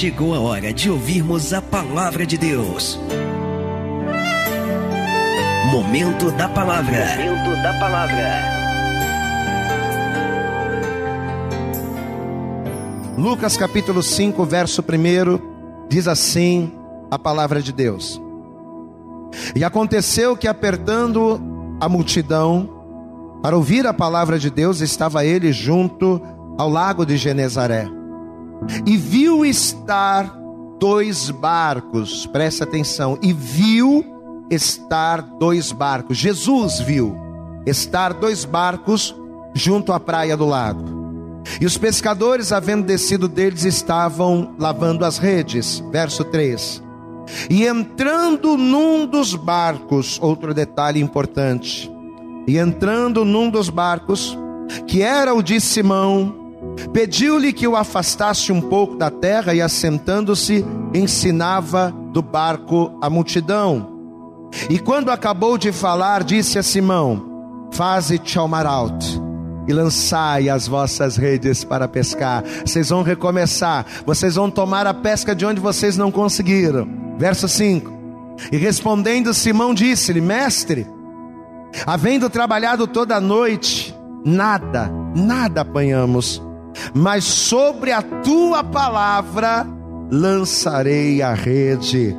[0.00, 2.98] chegou a hora de ouvirmos a palavra de Deus.
[5.70, 7.04] Momento da palavra.
[7.18, 8.40] Momento da palavra.
[13.18, 16.72] Lucas capítulo 5, verso 1, diz assim
[17.10, 18.18] a palavra de Deus.
[19.54, 21.38] E aconteceu que apertando
[21.78, 22.70] a multidão
[23.42, 26.22] para ouvir a palavra de Deus, estava ele junto
[26.56, 27.99] ao lago de Genezaré.
[28.86, 30.24] E viu estar
[30.78, 34.04] dois barcos, presta atenção, e viu
[34.50, 36.16] estar dois barcos.
[36.16, 37.16] Jesus viu
[37.66, 39.14] estar dois barcos
[39.54, 41.00] junto à praia do lago.
[41.60, 45.82] E os pescadores, havendo descido deles, estavam lavando as redes.
[45.90, 46.82] Verso 3.
[47.48, 51.90] E entrando num dos barcos, outro detalhe importante,
[52.46, 54.36] e entrando num dos barcos,
[54.86, 56.39] que era o de Simão,
[56.92, 63.88] pediu-lhe que o afastasse um pouco da terra e, assentando-se, ensinava do barco a multidão.
[64.68, 69.30] E quando acabou de falar, disse a Simão: Faze-te ao mar alto
[69.66, 72.42] e lançai as vossas redes para pescar.
[72.64, 76.88] Vocês vão recomeçar, vocês vão tomar a pesca de onde vocês não conseguiram.
[77.16, 77.92] Verso 5:
[78.50, 80.86] E respondendo Simão, disse-lhe: Mestre,
[81.86, 86.42] havendo trabalhado toda a noite, nada, nada apanhamos,
[86.94, 89.66] mas sobre a tua palavra
[90.10, 92.16] lançarei a rede.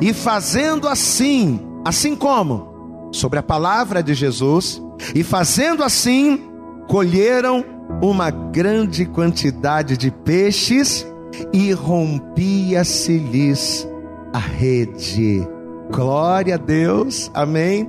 [0.00, 3.08] E fazendo assim, assim como?
[3.12, 4.82] Sobre a palavra de Jesus,
[5.14, 6.42] e fazendo assim,
[6.88, 7.64] colheram
[8.02, 11.06] uma grande quantidade de peixes
[11.52, 13.86] e rompia-se-lhes
[14.32, 15.46] a rede.
[15.90, 17.88] Glória a Deus, amém.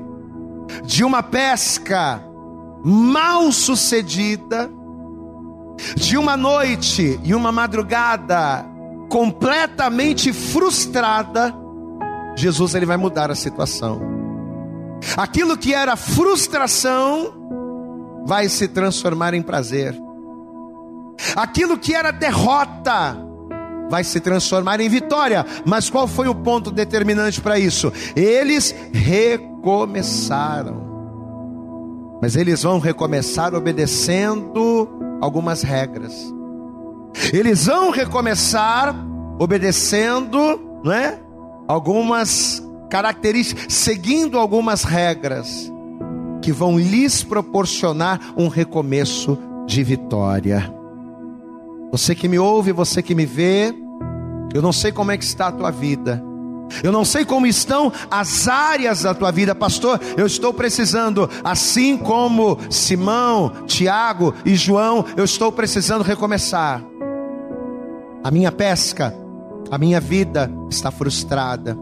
[0.86, 2.24] De uma pesca
[2.84, 4.70] mal sucedida,
[5.96, 8.66] de uma noite e uma madrugada
[9.10, 11.54] completamente frustrada,
[12.36, 14.02] Jesus ele vai mudar a situação.
[15.18, 17.34] Aquilo que era frustração
[18.26, 19.96] vai se transformar em prazer.
[21.36, 23.18] Aquilo que era derrota
[23.90, 25.46] vai se transformar em vitória.
[25.66, 27.92] Mas qual foi o ponto determinante para isso?
[28.16, 30.88] Eles recomeçaram.
[32.22, 34.88] Mas eles vão recomeçar obedecendo
[35.22, 36.34] algumas regras.
[37.34, 38.96] Eles vão recomeçar
[39.40, 41.20] obedecendo, não é?
[41.68, 45.72] Algumas características, seguindo algumas regras
[46.42, 50.74] que vão lhes proporcionar um recomeço de vitória.
[51.92, 53.74] Você que me ouve, você que me vê,
[54.54, 56.24] eu não sei como é que está a tua vida.
[56.84, 60.00] Eu não sei como estão as áreas da tua vida, pastor.
[60.18, 66.84] Eu estou precisando, assim como Simão, Tiago e João, eu estou precisando recomeçar.
[68.24, 69.14] A minha pesca,
[69.72, 71.78] a minha vida está frustrada.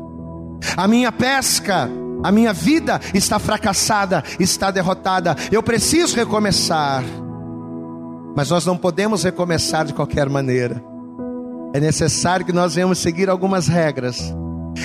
[0.76, 1.90] A minha pesca,
[2.24, 5.36] a minha vida está fracassada, está derrotada.
[5.52, 7.04] Eu preciso recomeçar.
[8.36, 10.84] Mas nós não podemos recomeçar de qualquer maneira.
[11.74, 14.34] É necessário que nós venhamos seguir algumas regras.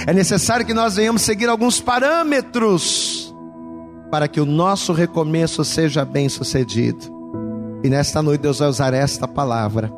[0.06, 3.34] É necessário que nós venhamos seguir alguns parâmetros
[4.10, 7.10] para que o nosso recomeço seja bem sucedido.
[7.82, 9.92] E nesta noite Deus vai usar esta palavra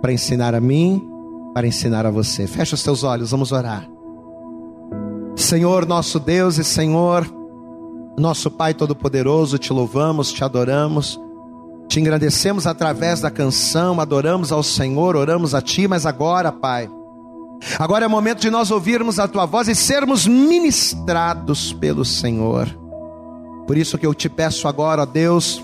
[0.00, 1.08] para ensinar a mim,
[1.54, 2.46] para ensinar a você.
[2.46, 3.88] Fecha os teus olhos, vamos orar.
[5.36, 7.26] Senhor, nosso Deus e Senhor,
[8.18, 11.18] nosso Pai Todo-Poderoso, te louvamos, te adoramos,
[11.88, 16.90] te engrandecemos através da canção, adoramos ao Senhor, oramos a Ti, mas agora, Pai,
[17.78, 22.68] agora é momento de nós ouvirmos a Tua voz e sermos ministrados pelo Senhor.
[23.66, 25.62] Por isso que eu te peço agora, ó Deus,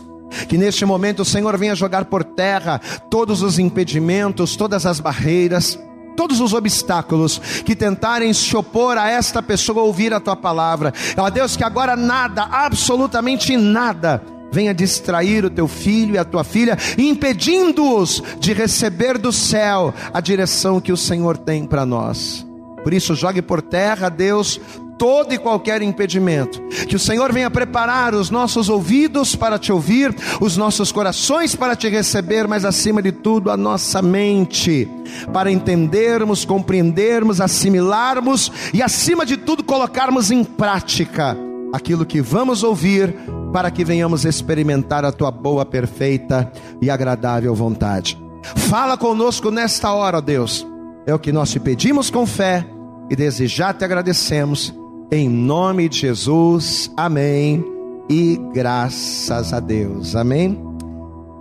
[0.48, 2.80] que neste momento o Senhor venha jogar por terra
[3.10, 5.78] todos os impedimentos, todas as barreiras,
[6.16, 10.92] todos os obstáculos que tentarem se opor a esta pessoa ouvir a tua palavra.
[11.16, 14.22] Ó Deus, que agora nada, absolutamente nada,
[14.56, 20.18] venha distrair o teu filho e a tua filha, impedindo-os de receber do céu a
[20.18, 22.46] direção que o Senhor tem para nós.
[22.82, 24.58] Por isso, jogue por terra, Deus,
[24.96, 26.62] todo e qualquer impedimento.
[26.88, 31.76] Que o Senhor venha preparar os nossos ouvidos para te ouvir, os nossos corações para
[31.76, 34.88] te receber, mas acima de tudo a nossa mente,
[35.34, 41.36] para entendermos, compreendermos, assimilarmos e acima de tudo colocarmos em prática
[41.72, 43.14] aquilo que vamos ouvir,
[43.56, 48.22] para que venhamos experimentar a tua boa, perfeita e agradável vontade.
[48.68, 50.66] Fala conosco nesta hora, Deus.
[51.06, 52.66] É o que nós te pedimos com fé
[53.08, 54.74] e desde já te agradecemos
[55.10, 57.64] em nome de Jesus, amém.
[58.10, 60.62] E graças a Deus, amém.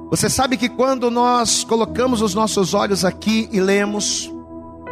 [0.09, 4.33] Você sabe que quando nós colocamos os nossos olhos aqui e lemos,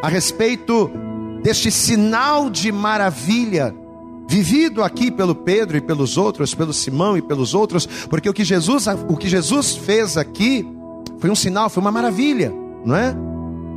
[0.02, 0.92] a respeito
[1.42, 3.74] deste sinal de maravilha
[4.33, 8.44] vivido aqui pelo Pedro e pelos outros, pelo Simão e pelos outros, porque o que
[8.44, 10.68] Jesus, o que Jesus fez aqui
[11.19, 12.51] foi um sinal, foi uma maravilha,
[12.83, 13.15] não é?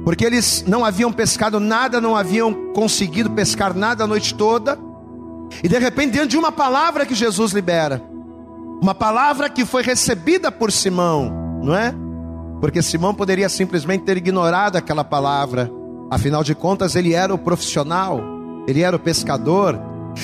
[0.02, 4.78] Porque eles não haviam pescado nada, não haviam conseguido pescar nada a noite toda,
[5.62, 8.02] e de repente, diante de uma palavra que Jesus libera,
[8.80, 11.94] uma palavra que foi recebida por Simão, não é?
[12.62, 15.70] Porque Simão poderia simplesmente ter ignorado aquela palavra,
[16.10, 18.22] afinal de contas, ele era o profissional,
[18.66, 19.78] ele era o pescador,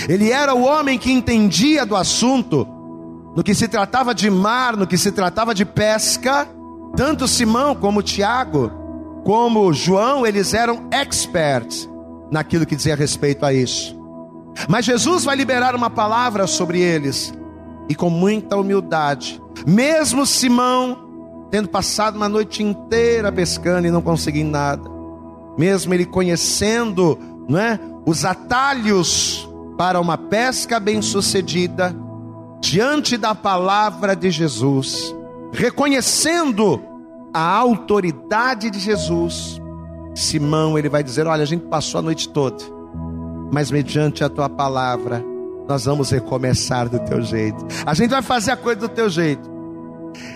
[0.09, 2.67] ele era o homem que entendia do assunto,
[3.37, 6.49] no que se tratava de mar, no que se tratava de pesca,
[6.97, 8.71] tanto Simão como Tiago,
[9.25, 11.89] como João, eles eram experts
[12.31, 13.97] naquilo que dizia respeito a isso.
[14.69, 17.33] Mas Jesus vai liberar uma palavra sobre eles,
[17.89, 24.51] e com muita humildade, mesmo Simão, tendo passado uma noite inteira pescando e não conseguindo
[24.51, 24.91] nada,
[25.59, 27.19] mesmo ele conhecendo,
[27.49, 31.95] não é, os atalhos para uma pesca bem-sucedida,
[32.61, 35.15] diante da palavra de Jesus,
[35.53, 36.81] reconhecendo
[37.33, 39.61] a autoridade de Jesus,
[40.15, 42.63] Simão ele vai dizer: Olha, a gente passou a noite toda,
[43.53, 45.25] mas mediante a tua palavra,
[45.69, 47.65] nós vamos recomeçar do teu jeito.
[47.87, 49.51] A gente vai fazer a coisa do teu jeito.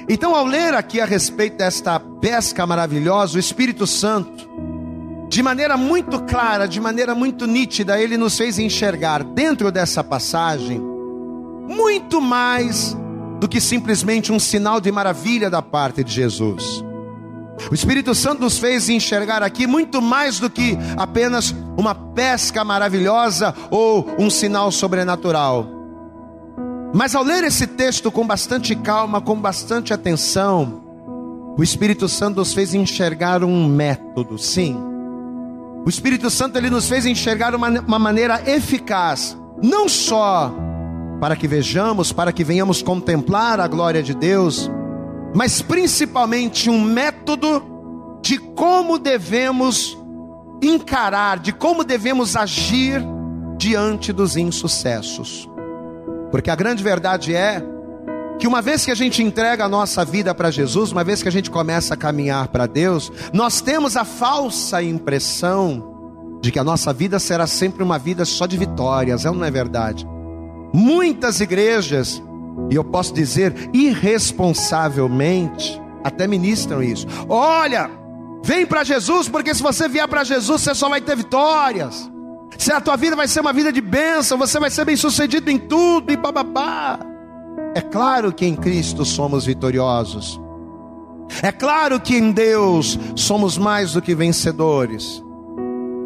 [0.08, 4.48] Então, ao ler aqui a respeito desta pesca maravilhosa, o Espírito Santo,
[5.28, 10.80] de maneira muito clara, de maneira muito nítida, ele nos fez enxergar dentro dessa passagem
[11.68, 12.96] muito mais
[13.40, 16.84] do que simplesmente um sinal de maravilha da parte de Jesus.
[17.70, 23.54] O Espírito Santo nos fez enxergar aqui muito mais do que apenas uma pesca maravilhosa
[23.70, 25.66] ou um sinal sobrenatural.
[26.94, 30.82] Mas ao ler esse texto com bastante calma, com bastante atenção,
[31.58, 34.95] o Espírito Santo nos fez enxergar um método, sim.
[35.86, 40.52] O Espírito Santo ele nos fez enxergar uma, uma maneira eficaz, não só
[41.20, 44.68] para que vejamos, para que venhamos contemplar a glória de Deus,
[45.32, 47.62] mas principalmente um método
[48.20, 49.96] de como devemos
[50.60, 53.00] encarar, de como devemos agir
[53.56, 55.48] diante dos insucessos.
[56.32, 57.62] Porque a grande verdade é
[58.38, 61.28] que uma vez que a gente entrega a nossa vida para Jesus, uma vez que
[61.28, 66.64] a gente começa a caminhar para Deus, nós temos a falsa impressão de que a
[66.64, 70.06] nossa vida será sempre uma vida só de vitórias, é não é verdade?
[70.72, 72.22] Muitas igrejas
[72.70, 77.06] e eu posso dizer irresponsavelmente, até ministram isso.
[77.28, 77.90] Olha,
[78.44, 82.10] vem para Jesus, porque se você vier para Jesus, você só vai ter vitórias.
[82.58, 85.50] Se a tua vida vai ser uma vida de bênção, você vai ser bem sucedido
[85.50, 86.98] em tudo e bababá.
[87.76, 90.40] É claro que em Cristo somos vitoriosos.
[91.42, 95.22] É claro que em Deus somos mais do que vencedores.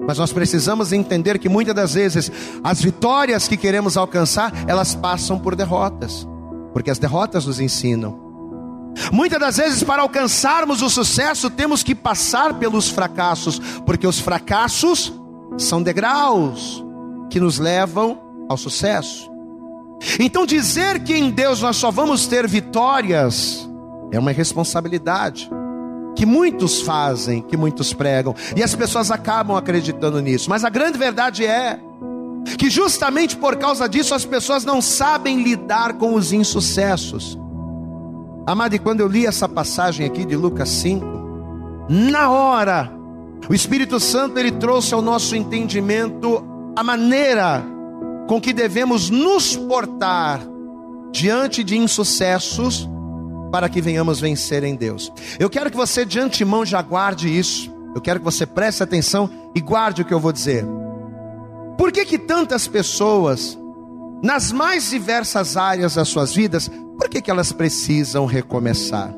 [0.07, 2.33] Mas nós precisamos entender que muitas das vezes
[2.65, 6.27] as vitórias que queremos alcançar, elas passam por derrotas
[6.73, 8.29] porque as derrotas nos ensinam.
[9.13, 15.13] Muitas das vezes, para alcançarmos o sucesso, temos que passar pelos fracassos, porque os fracassos
[15.57, 16.85] são degraus
[17.31, 18.19] que nos levam
[18.49, 19.30] ao sucesso.
[20.19, 23.69] Então, dizer que em Deus nós só vamos ter vitórias
[24.13, 25.51] é uma responsabilidade
[26.17, 30.99] que muitos fazem, que muitos pregam, e as pessoas acabam acreditando nisso, mas a grande
[30.99, 31.79] verdade é
[32.59, 37.39] que justamente por causa disso as pessoas não sabem lidar com os insucessos.
[38.47, 41.07] Amado, e quando eu li essa passagem aqui de Lucas 5,
[41.89, 42.91] na hora,
[43.49, 46.43] o Espírito Santo ele trouxe ao nosso entendimento
[46.75, 47.63] a maneira
[48.31, 50.41] com que devemos nos portar
[51.11, 52.89] diante de insucessos
[53.51, 55.13] para que venhamos vencer em Deus.
[55.37, 57.75] Eu quero que você de antemão já guarde isso.
[57.93, 60.65] Eu quero que você preste atenção e guarde o que eu vou dizer.
[61.77, 63.59] Por que que tantas pessoas,
[64.23, 69.13] nas mais diversas áreas das suas vidas, por que que elas precisam recomeçar?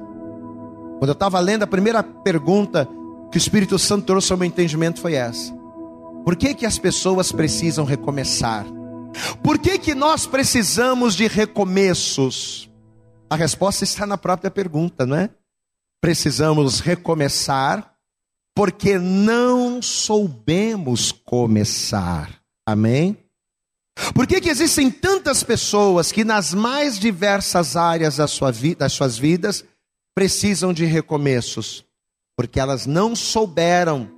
[0.99, 2.89] Quando eu estava lendo, a primeira pergunta
[3.31, 5.53] que o Espírito Santo trouxe ao meu entendimento foi essa:
[6.25, 8.65] Por que que as pessoas precisam recomeçar?
[9.43, 12.71] Por que que nós precisamos de recomeços?
[13.29, 15.31] A resposta está na própria pergunta, não é?
[16.01, 17.95] Precisamos recomeçar
[18.55, 22.31] porque não soubemos começar.
[22.67, 23.17] Amém?
[24.15, 29.19] Por que, que existem tantas pessoas que nas mais diversas áreas da sua das suas
[29.19, 29.65] vidas
[30.15, 31.85] precisam de recomeços?
[32.37, 34.11] Porque elas não souberam,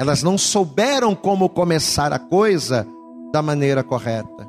[0.00, 2.86] elas não souberam como começar a coisa
[3.32, 4.48] da maneira correta.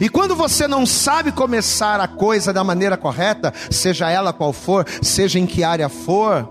[0.00, 4.86] E quando você não sabe começar a coisa da maneira correta, seja ela qual for,
[5.02, 6.48] seja em que área for,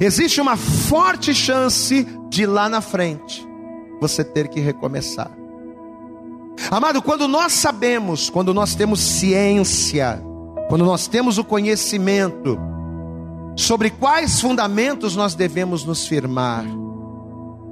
[0.00, 3.46] existe uma forte chance de lá na frente
[4.00, 5.30] você ter que recomeçar.
[6.70, 10.22] Amado, quando nós sabemos, quando nós temos ciência,
[10.68, 12.58] quando nós temos o conhecimento
[13.56, 16.64] sobre quais fundamentos nós devemos nos firmar,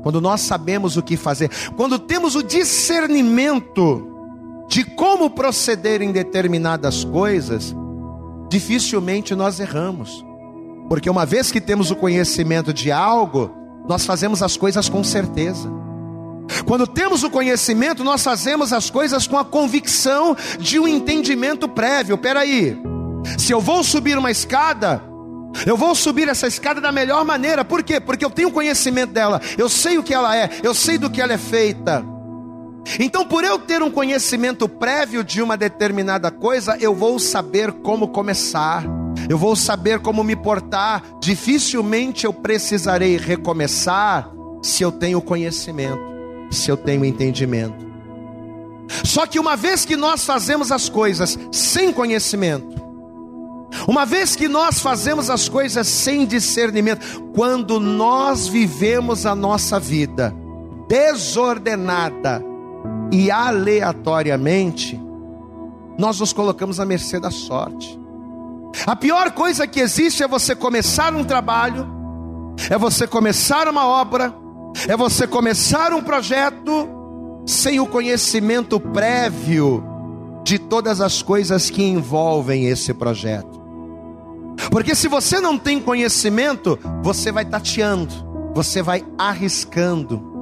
[0.06, 4.06] quando nós sabemos o que fazer, quando temos o discernimento
[4.68, 7.74] de como proceder em determinadas coisas,
[8.48, 10.24] dificilmente nós erramos.
[10.88, 13.50] Porque uma vez que temos o conhecimento de algo,
[13.88, 15.68] nós fazemos as coisas com certeza.
[16.64, 22.16] Quando temos o conhecimento, nós fazemos as coisas com a convicção de um entendimento prévio.
[22.16, 22.80] Peraí,
[23.36, 25.02] se eu vou subir uma escada,
[25.64, 27.64] eu vou subir essa escada da melhor maneira.
[27.64, 28.00] Por quê?
[28.00, 31.20] Porque eu tenho conhecimento dela, eu sei o que ela é, eu sei do que
[31.20, 32.04] ela é feita.
[33.00, 38.08] Então, por eu ter um conhecimento prévio de uma determinada coisa, eu vou saber como
[38.08, 38.84] começar,
[39.28, 41.02] eu vou saber como me portar.
[41.20, 44.30] Dificilmente eu precisarei recomeçar
[44.62, 46.00] se eu tenho conhecimento,
[46.50, 47.86] se eu tenho entendimento.
[49.04, 52.85] Só que uma vez que nós fazemos as coisas sem conhecimento,
[53.86, 60.34] uma vez que nós fazemos as coisas sem discernimento, quando nós vivemos a nossa vida
[60.88, 62.42] desordenada
[63.10, 65.00] e aleatoriamente,
[65.98, 67.98] nós nos colocamos à mercê da sorte.
[68.86, 71.88] A pior coisa que existe é você começar um trabalho,
[72.70, 74.34] é você começar uma obra,
[74.86, 76.88] é você começar um projeto
[77.46, 79.82] sem o conhecimento prévio
[80.44, 83.55] de todas as coisas que envolvem esse projeto.
[84.70, 88.14] Porque se você não tem conhecimento, você vai tateando,
[88.54, 90.34] você vai arriscando.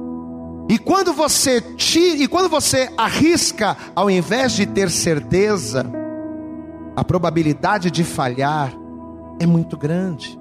[0.69, 5.85] E quando você tira, e quando você arrisca ao invés de ter certeza,
[6.95, 8.73] a probabilidade de falhar
[9.39, 10.39] é muito grande.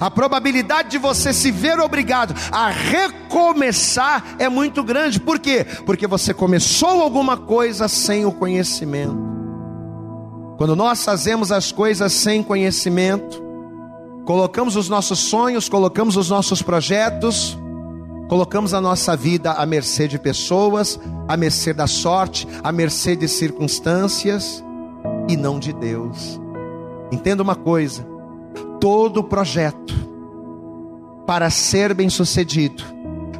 [0.00, 5.20] A probabilidade de você se ver obrigado a recomeçar é muito grande.
[5.20, 5.64] Por quê?
[5.84, 9.35] Porque você começou alguma coisa sem o conhecimento.
[10.56, 13.42] Quando nós fazemos as coisas sem conhecimento,
[14.24, 17.56] colocamos os nossos sonhos, colocamos os nossos projetos,
[18.26, 20.98] colocamos a nossa vida à mercê de pessoas,
[21.28, 24.64] à mercê da sorte, à mercê de circunstâncias
[25.28, 26.40] e não de Deus.
[27.12, 28.06] Entenda uma coisa:
[28.80, 29.94] todo projeto,
[31.26, 32.82] para ser bem sucedido,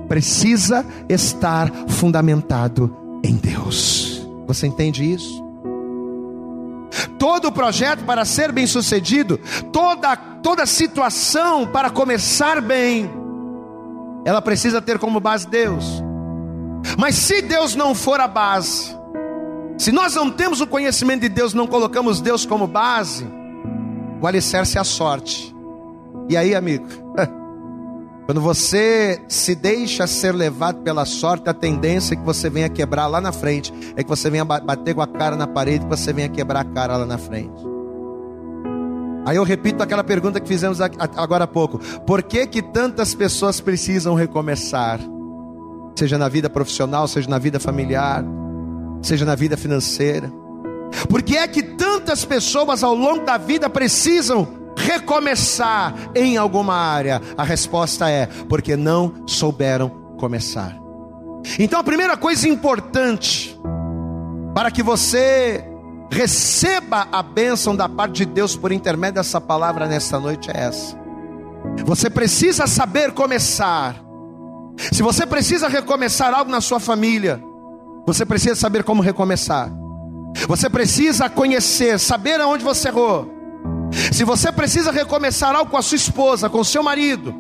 [0.06, 2.94] precisa estar fundamentado
[3.24, 4.22] em Deus.
[4.46, 5.45] Você entende isso?
[7.18, 9.40] Todo projeto para ser bem sucedido,
[9.72, 13.10] toda, toda situação para começar bem,
[14.24, 16.02] ela precisa ter como base Deus.
[16.98, 18.96] Mas se Deus não for a base,
[19.78, 23.26] se nós não temos o conhecimento de Deus, não colocamos Deus como base,
[24.20, 25.54] o alicerce é a sorte.
[26.28, 26.86] E aí, amigo,
[28.26, 33.06] quando você se deixa ser levado pela sorte, a tendência é que você venha quebrar
[33.06, 36.12] lá na frente, é que você venha bater com a cara na parede, que você
[36.12, 37.64] venha quebrar a cara lá na frente.
[39.24, 43.60] Aí eu repito aquela pergunta que fizemos agora há pouco: por que que tantas pessoas
[43.60, 44.98] precisam recomeçar?
[45.94, 48.24] Seja na vida profissional, seja na vida familiar,
[49.02, 50.32] seja na vida financeira.
[51.08, 57.20] Por que é que tantas pessoas ao longo da vida precisam recomeçar em alguma área?
[57.36, 60.76] A resposta é: porque não souberam começar.
[61.58, 63.58] Então a primeira coisa importante
[64.54, 65.64] para que você
[66.10, 70.96] receba a bênção da parte de Deus por intermédio dessa palavra nesta noite é essa.
[71.84, 73.96] Você precisa saber começar.
[74.92, 77.40] Se você precisa recomeçar algo na sua família,
[78.06, 79.70] você precisa saber como recomeçar.
[80.48, 83.35] Você precisa conhecer, saber aonde você errou.
[84.12, 87.34] Se você precisa recomeçar algo com a sua esposa, com o seu marido,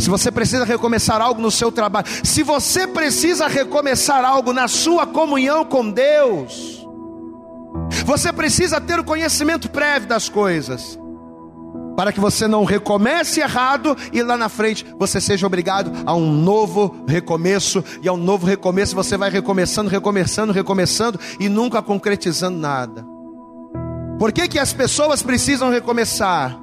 [0.00, 5.06] se você precisa recomeçar algo no seu trabalho, se você precisa recomeçar algo na sua
[5.06, 6.86] comunhão com Deus,
[8.04, 10.98] você precisa ter o conhecimento prévio das coisas
[11.96, 16.30] para que você não recomece errado e lá na frente você seja obrigado a um
[16.30, 23.15] novo recomeço, e ao novo recomeço você vai recomeçando, recomeçando, recomeçando e nunca concretizando nada.
[24.18, 26.58] Por que, que as pessoas precisam recomeçar?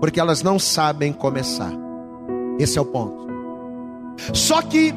[0.00, 1.72] Porque elas não sabem começar.
[2.58, 3.26] Esse é o ponto.
[4.32, 4.94] Só que,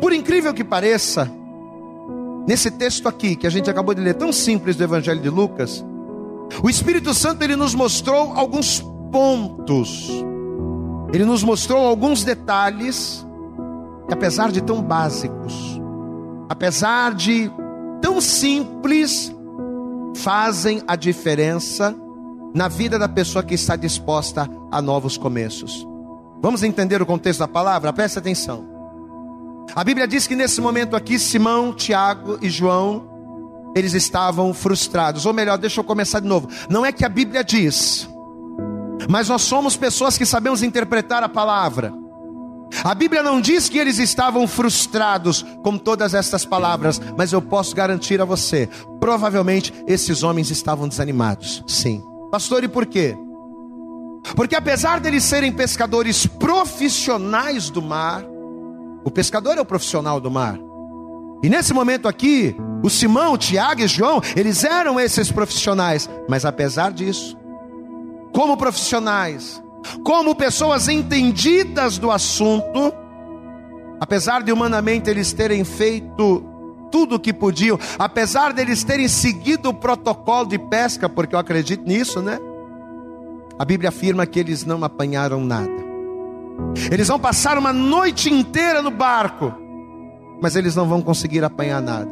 [0.00, 1.30] por incrível que pareça,
[2.46, 5.84] nesse texto aqui que a gente acabou de ler, tão simples do Evangelho de Lucas,
[6.62, 8.80] o Espírito Santo ele nos mostrou alguns
[9.10, 10.10] pontos.
[11.12, 13.26] Ele nos mostrou alguns detalhes
[14.06, 15.80] que apesar de tão básicos,
[16.48, 17.50] apesar de
[18.02, 19.32] tão simples,
[20.16, 21.94] fazem a diferença
[22.54, 25.86] na vida da pessoa que está disposta a novos começos.
[26.42, 27.92] Vamos entender o contexto da palavra?
[27.92, 28.68] Preste atenção.
[29.74, 33.08] A Bíblia diz que nesse momento aqui, Simão, Tiago e João,
[33.76, 35.26] eles estavam frustrados.
[35.26, 36.48] Ou melhor, deixa eu começar de novo.
[36.68, 38.08] Não é que a Bíblia diz,
[39.08, 41.92] mas nós somos pessoas que sabemos interpretar a palavra.
[42.84, 47.74] A Bíblia não diz que eles estavam frustrados com todas estas palavras, mas eu posso
[47.74, 51.62] garantir a você, provavelmente esses homens estavam desanimados.
[51.66, 52.02] Sim.
[52.30, 53.16] Pastor, e por quê?
[54.36, 58.24] Porque apesar deles serem pescadores profissionais do mar,
[59.04, 60.58] o pescador é o profissional do mar.
[61.42, 66.44] E nesse momento aqui, o Simão, o Tiago e João, eles eram esses profissionais, mas
[66.44, 67.36] apesar disso,
[68.32, 69.62] como profissionais,
[70.04, 72.92] como pessoas entendidas do assunto,
[74.00, 76.44] apesar de humanamente eles terem feito
[76.90, 81.86] tudo o que podiam, apesar deles terem seguido o protocolo de pesca, porque eu acredito
[81.86, 82.38] nisso, né?
[83.58, 85.70] A Bíblia afirma que eles não apanharam nada.
[86.90, 89.54] Eles vão passar uma noite inteira no barco,
[90.40, 92.10] mas eles não vão conseguir apanhar nada.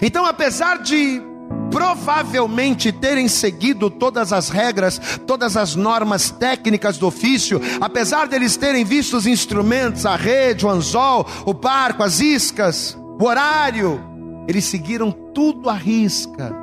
[0.00, 1.22] Então, apesar de
[1.70, 8.84] provavelmente terem seguido todas as regras, todas as normas técnicas do ofício, apesar deles terem
[8.84, 14.00] visto os instrumentos, a rede, o anzol, o barco, as iscas, o horário,
[14.46, 16.54] eles seguiram tudo à risca.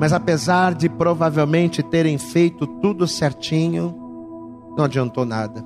[0.00, 3.94] Mas apesar de provavelmente terem feito tudo certinho,
[4.76, 5.64] não adiantou nada.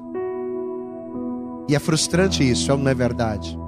[1.68, 3.58] E é frustrante isso, não é verdade?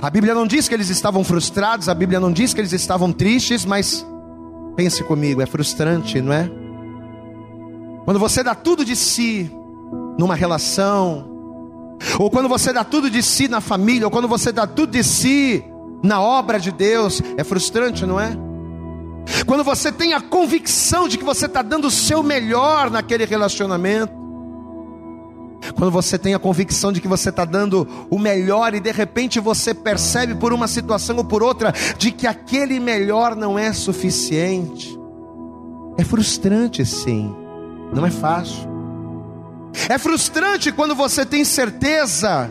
[0.00, 3.12] A Bíblia não diz que eles estavam frustrados, a Bíblia não diz que eles estavam
[3.12, 4.06] tristes, mas
[4.76, 6.50] pense comigo, é frustrante, não é?
[8.04, 9.50] Quando você dá tudo de si
[10.18, 11.28] numa relação,
[12.18, 15.02] ou quando você dá tudo de si na família, ou quando você dá tudo de
[15.02, 15.64] si
[16.02, 18.36] na obra de Deus, é frustrante, não é?
[19.46, 24.12] Quando você tem a convicção de que você está dando o seu melhor naquele relacionamento,
[25.74, 29.40] quando você tem a convicção de que você está dando o melhor e de repente
[29.40, 34.98] você percebe por uma situação ou por outra de que aquele melhor não é suficiente,
[35.96, 37.34] é frustrante sim,
[37.92, 38.74] não é fácil.
[39.88, 42.50] É frustrante quando você tem certeza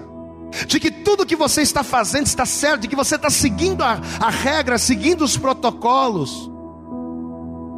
[0.67, 3.99] de que tudo que você está fazendo está certo, de que você está seguindo a,
[4.19, 6.52] a regra, seguindo os protocolos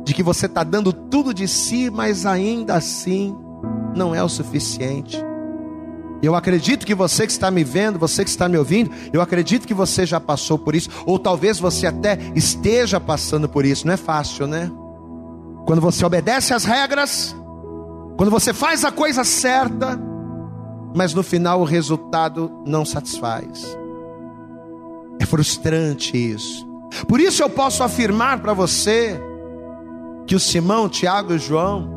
[0.03, 3.35] de que você está dando tudo de si, mas ainda assim
[3.95, 5.23] não é o suficiente.
[6.21, 9.67] Eu acredito que você que está me vendo, você que está me ouvindo, eu acredito
[9.67, 13.85] que você já passou por isso, ou talvez você até esteja passando por isso.
[13.85, 14.71] Não é fácil, né?
[15.65, 17.35] Quando você obedece às regras,
[18.17, 19.99] quando você faz a coisa certa,
[20.95, 23.77] mas no final o resultado não satisfaz.
[25.19, 26.65] É frustrante isso.
[27.07, 29.19] Por isso eu posso afirmar para você
[30.25, 31.94] que o Simão, Tiago e João,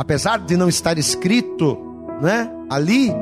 [0.00, 1.76] apesar de não estar escrito,
[2.22, 3.12] né, ali,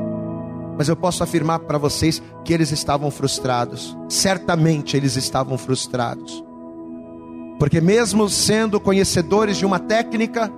[0.77, 3.97] mas eu posso afirmar para vocês que eles estavam frustrados.
[4.07, 6.41] Certamente eles estavam frustrados.
[7.59, 10.49] Porque mesmo sendo conhecedores de uma técnica,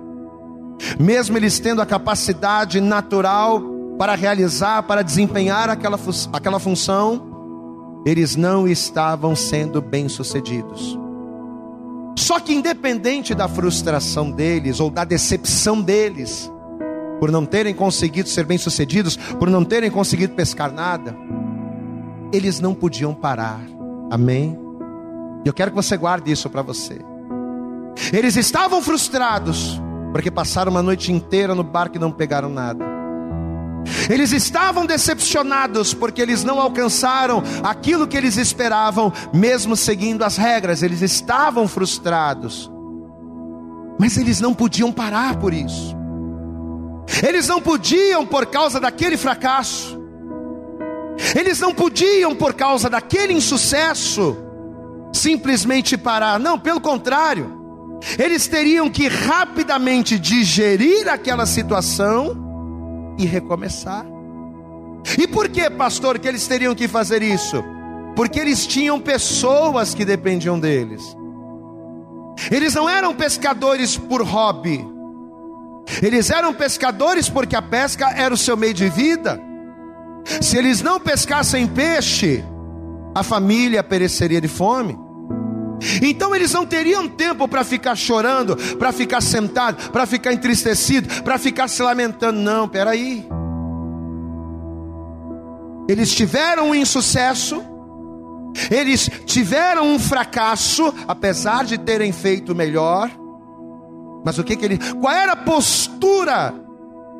[0.96, 3.60] mesmo eles tendo a capacidade natural
[3.98, 5.98] para realizar, para desempenhar aquela,
[6.32, 11.01] aquela função, eles não estavam sendo bem-sucedidos.
[12.22, 16.48] Só que, independente da frustração deles ou da decepção deles,
[17.18, 21.16] por não terem conseguido ser bem-sucedidos, por não terem conseguido pescar nada,
[22.32, 23.60] eles não podiam parar.
[24.08, 24.56] Amém?
[25.44, 27.00] Eu quero que você guarde isso para você.
[28.12, 29.82] Eles estavam frustrados
[30.12, 32.91] porque passaram uma noite inteira no barco e não pegaram nada.
[34.08, 40.82] Eles estavam decepcionados porque eles não alcançaram aquilo que eles esperavam, mesmo seguindo as regras.
[40.82, 42.70] Eles estavam frustrados,
[43.98, 45.96] mas eles não podiam parar por isso.
[47.26, 50.00] Eles não podiam por causa daquele fracasso.
[51.36, 54.36] Eles não podiam por causa daquele insucesso
[55.12, 56.38] simplesmente parar.
[56.38, 57.60] Não, pelo contrário.
[58.18, 62.51] Eles teriam que rapidamente digerir aquela situação
[63.18, 64.04] e recomeçar.
[65.18, 67.62] E por que, pastor, que eles teriam que fazer isso?
[68.14, 71.16] Porque eles tinham pessoas que dependiam deles.
[72.50, 74.86] Eles não eram pescadores por hobby.
[76.02, 79.40] Eles eram pescadores porque a pesca era o seu meio de vida.
[80.40, 82.44] Se eles não pescassem peixe,
[83.14, 84.98] a família pereceria de fome.
[86.00, 91.38] Então eles não teriam tempo para ficar chorando, para ficar sentado, para ficar entristecido, para
[91.38, 92.40] ficar se lamentando.
[92.40, 93.26] Não, peraí.
[95.88, 97.62] Eles tiveram um insucesso,
[98.70, 103.10] eles tiveram um fracasso, apesar de terem feito melhor.
[104.24, 106.54] Mas o que que ele, qual era a postura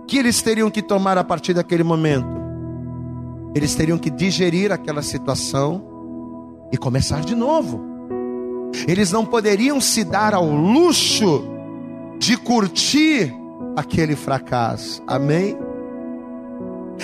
[0.07, 2.40] que eles teriam que tomar a partir daquele momento?
[3.55, 5.85] Eles teriam que digerir aquela situação
[6.72, 7.91] e começar de novo.
[8.87, 11.45] Eles não poderiam se dar ao luxo
[12.19, 13.35] de curtir
[13.77, 15.03] aquele fracasso.
[15.07, 15.57] Amém?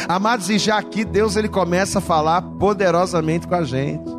[0.09, 4.19] Amados, e já aqui Deus ele começa a falar poderosamente com a gente.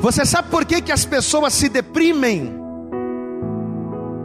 [0.00, 2.52] Você sabe por que, que as pessoas se deprimem?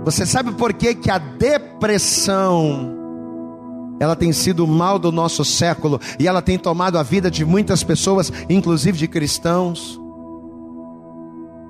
[0.05, 2.97] Você sabe por que, que a depressão
[3.99, 7.43] ela tem sido o mal do nosso século e ela tem tomado a vida de
[7.43, 9.99] muitas pessoas, inclusive de cristãos?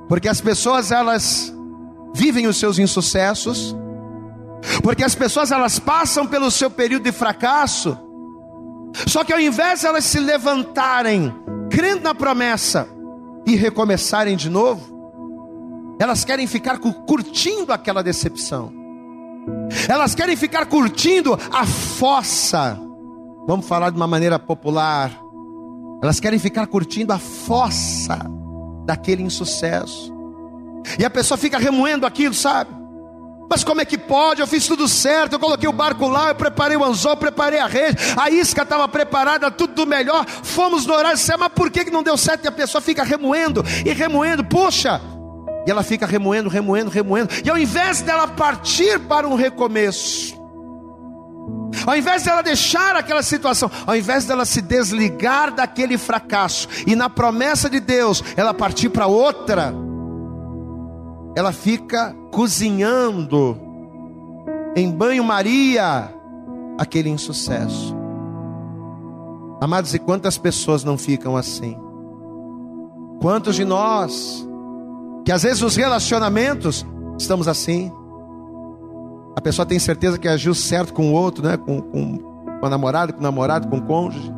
[0.09, 1.53] Porque as pessoas elas
[2.15, 3.75] vivem os seus insucessos,
[4.81, 7.95] porque as pessoas elas passam pelo seu período de fracasso,
[9.07, 11.31] só que ao invés de elas se levantarem,
[11.69, 12.89] crendo na promessa
[13.45, 14.97] e recomeçarem de novo,
[15.99, 18.73] elas querem ficar curtindo aquela decepção.
[19.87, 22.79] Elas querem ficar curtindo a fossa.
[23.47, 25.11] Vamos falar de uma maneira popular.
[26.01, 28.38] Elas querem ficar curtindo a fossa
[28.89, 30.11] daquele insucesso.
[30.97, 32.71] E a pessoa fica remoendo aquilo, sabe?
[33.47, 34.41] Mas como é que pode?
[34.41, 37.67] Eu fiz tudo certo, eu coloquei o barco lá, eu preparei o anzol, preparei a
[37.67, 40.25] rede, a isca estava preparada, tudo do melhor.
[40.27, 42.45] Fomos no horário mas por que, que não deu certo?
[42.45, 44.99] E a pessoa fica remoendo e remoendo, poxa,
[45.67, 47.29] e ela fica remoendo, remoendo, remoendo.
[47.45, 50.38] E ao invés dela partir para um recomeço,
[51.85, 57.09] ao invés dela deixar aquela situação, ao invés dela se desligar daquele fracasso e na
[57.09, 59.73] promessa de Deus ela partir para outra,
[61.35, 63.57] ela fica cozinhando
[64.75, 66.13] em banho-maria
[66.77, 67.95] aquele insucesso.
[69.61, 71.77] Amados, e quantas pessoas não ficam assim?
[73.21, 74.47] Quantos de nós
[75.29, 76.83] que às vezes os relacionamentos
[77.19, 77.91] estamos assim.
[79.39, 81.55] A pessoa tem certeza que agiu certo com o outro, né?
[81.55, 82.17] com, com,
[82.59, 84.33] com a namorada, com o namorado, com o cônjuge.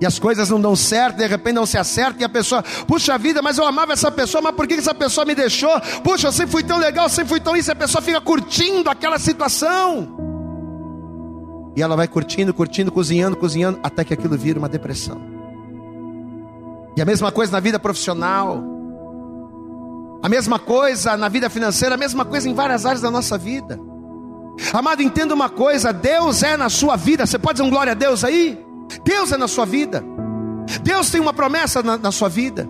[0.00, 3.16] E as coisas não dão certo, de repente não se acertam, e a pessoa, puxa
[3.16, 5.70] vida, mas eu amava essa pessoa, mas por que essa pessoa me deixou?
[6.02, 8.90] Puxa, eu sempre fui tão legal, sempre fui tão isso, e a pessoa fica curtindo
[8.90, 10.08] aquela situação.
[11.76, 15.20] E ela vai curtindo, curtindo, cozinhando, cozinhando, até que aquilo vira uma depressão.
[16.96, 18.60] E a mesma coisa na vida profissional.
[20.20, 23.78] A mesma coisa na vida financeira, a mesma coisa em várias áreas da nossa vida.
[24.72, 27.26] Amado, entenda uma coisa: Deus é na sua vida.
[27.26, 28.58] Você pode dizer um glória a Deus aí?
[29.04, 30.04] Deus é na sua vida.
[30.82, 32.68] Deus tem uma promessa na, na sua vida.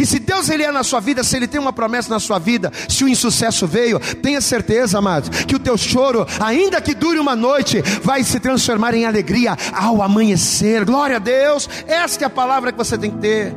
[0.00, 2.40] E se Deus ele é na sua vida, se ele tem uma promessa na sua
[2.40, 7.20] vida, se o insucesso veio, tenha certeza, amado, que o teu choro, ainda que dure
[7.20, 10.84] uma noite, vai se transformar em alegria ao amanhecer.
[10.84, 11.68] Glória a Deus.
[11.86, 13.54] Esta é a palavra que você tem que ter.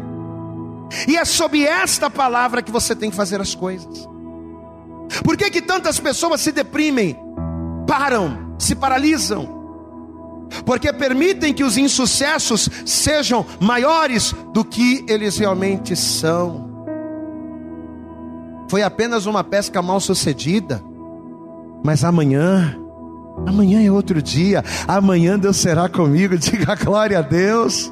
[1.07, 4.07] E é sob esta palavra que você tem que fazer as coisas.
[5.23, 7.17] Por que, que tantas pessoas se deprimem,
[7.89, 9.57] param, se paralisam?
[10.63, 16.69] Porque permitem que os insucessos sejam maiores do que eles realmente são.
[18.69, 20.83] Foi apenas uma pesca mal sucedida,
[21.83, 22.77] mas amanhã,
[23.47, 27.91] amanhã é outro dia, amanhã Deus será comigo, diga glória a Deus.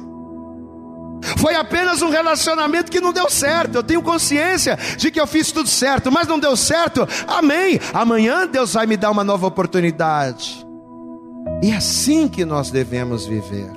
[1.38, 3.76] Foi apenas um relacionamento que não deu certo.
[3.76, 7.06] Eu tenho consciência de que eu fiz tudo certo, mas não deu certo.
[7.26, 7.80] Amém.
[7.92, 10.66] Amanhã Deus vai me dar uma nova oportunidade.
[11.62, 13.70] E é assim que nós devemos viver.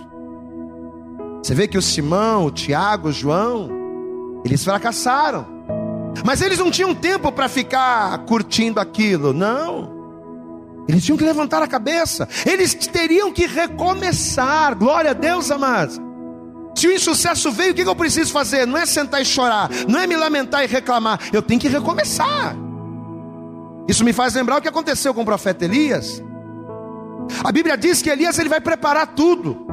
[1.42, 3.70] Você vê que o Simão, o Tiago, o João,
[4.46, 5.46] eles fracassaram.
[6.24, 10.02] Mas eles não tinham tempo para ficar curtindo aquilo, não.
[10.88, 12.28] Eles tinham que levantar a cabeça.
[12.46, 14.76] Eles teriam que recomeçar.
[14.76, 16.00] Glória a Deus, amados.
[16.76, 18.66] Se o insucesso veio, o que eu preciso fazer?
[18.66, 22.56] Não é sentar e chorar, não é me lamentar e reclamar, eu tenho que recomeçar.
[23.88, 26.24] Isso me faz lembrar o que aconteceu com o profeta Elias.
[27.44, 29.68] A Bíblia diz que Elias ele vai preparar tudo.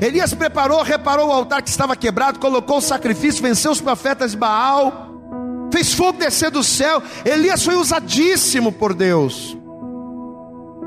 [0.00, 4.38] Elias preparou, reparou o altar que estava quebrado, colocou o sacrifício, venceu os profetas de
[4.38, 5.10] Baal,
[5.72, 7.02] fez fogo descer do céu.
[7.24, 9.56] Elias foi usadíssimo por Deus.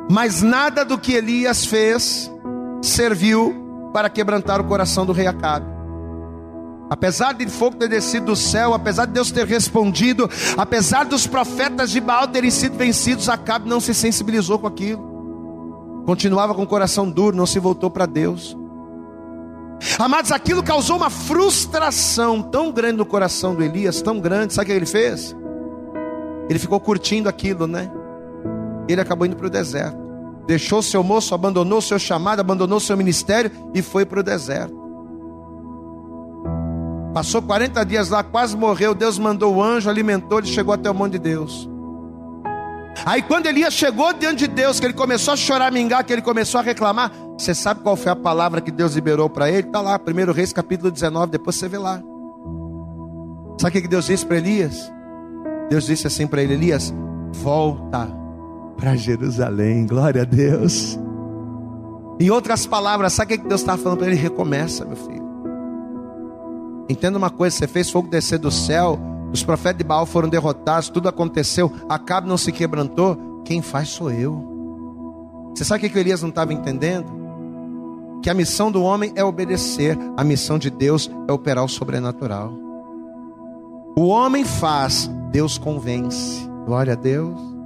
[0.09, 2.31] Mas nada do que Elias fez
[2.81, 5.65] serviu para quebrantar o coração do rei Acabe.
[6.89, 11.91] Apesar de fogo ter descido do céu, apesar de Deus ter respondido, apesar dos profetas
[11.91, 16.03] de Baal terem sido vencidos, Acabe não se sensibilizou com aquilo.
[16.05, 18.57] Continuava com o coração duro, não se voltou para Deus.
[19.99, 24.67] Amados, aquilo causou uma frustração tão grande no coração do Elias, tão grande, sabe o
[24.67, 25.35] que ele fez?
[26.49, 27.91] Ele ficou curtindo aquilo, né?
[28.87, 30.06] Ele acabou indo para o deserto
[30.47, 34.75] deixou seu moço, abandonou seu chamado, abandonou seu ministério e foi para o deserto.
[37.13, 38.95] Passou 40 dias lá, quase morreu.
[38.95, 41.69] Deus mandou o anjo, alimentou, ele chegou até o monte de Deus.
[43.05, 46.21] Aí quando Elias chegou diante de Deus, que ele começou a chorar, mingar, que ele
[46.21, 49.67] começou a reclamar, você sabe qual foi a palavra que Deus liberou para ele?
[49.67, 52.01] Está lá, 1 Reis capítulo 19, depois você vê lá.
[53.59, 54.91] Sabe o que Deus disse para Elias?
[55.69, 56.93] Deus disse assim para ele: Elias,
[57.33, 58.26] volta
[58.77, 60.97] para Jerusalém, glória a Deus.
[62.19, 64.15] Em outras palavras, sabe o que Deus estava falando para ele?
[64.15, 65.27] Recomeça, meu filho.
[66.89, 68.99] Entenda uma coisa: você fez fogo descer do céu,
[69.31, 73.41] os profetas de Baal foram derrotados, tudo aconteceu, Acabe não se quebrantou.
[73.43, 75.51] Quem faz sou eu.
[75.55, 77.07] Você sabe o que Elias não estava entendendo?
[78.21, 82.53] Que a missão do homem é obedecer, a missão de Deus é operar o sobrenatural.
[83.95, 86.47] O homem faz, Deus convence.
[86.65, 87.56] Glória a Deus.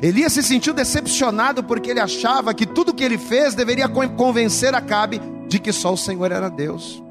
[0.00, 5.20] Elias se sentiu decepcionado porque ele achava que tudo que ele fez deveria convencer Acabe
[5.48, 7.02] de que só o Senhor era Deus.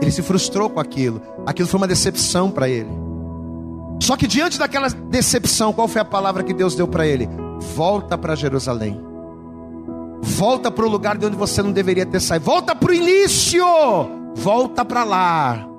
[0.00, 1.20] Ele se frustrou com aquilo.
[1.46, 2.88] Aquilo foi uma decepção para ele.
[4.00, 7.28] Só que diante daquela decepção, qual foi a palavra que Deus deu para ele?
[7.74, 9.00] Volta para Jerusalém.
[10.22, 12.44] Volta para o lugar de onde você não deveria ter saído.
[12.44, 13.64] Volta para o início.
[14.36, 15.70] Volta para lá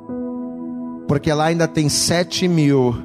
[1.12, 2.96] porque lá ainda tem sete mil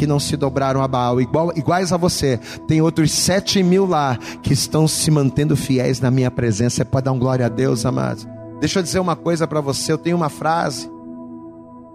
[0.00, 2.40] que não se dobraram a Baal, igual, iguais a você.
[2.66, 6.76] Tem outros sete mil lá que estão se mantendo fiéis na minha presença.
[6.76, 8.26] Você pode dar um glória a Deus, amados.
[8.60, 9.92] Deixa eu dizer uma coisa para você.
[9.92, 10.90] Eu tenho uma frase,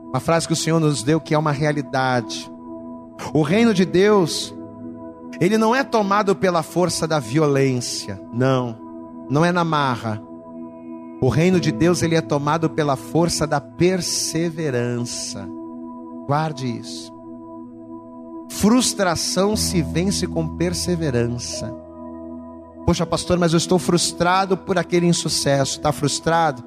[0.09, 2.47] uma frase que o Senhor nos deu que é uma realidade.
[3.33, 4.53] O reino de Deus,
[5.41, 8.77] ele não é tomado pela força da violência, não,
[9.27, 10.21] não é na marra.
[11.19, 15.49] O reino de Deus ele é tomado pela força da perseverança.
[16.27, 17.14] Guarde isso.
[18.49, 21.73] Frustração se vence com perseverança.
[22.85, 25.77] Poxa, pastor, mas eu estou frustrado por aquele insucesso.
[25.77, 26.63] Está frustrado?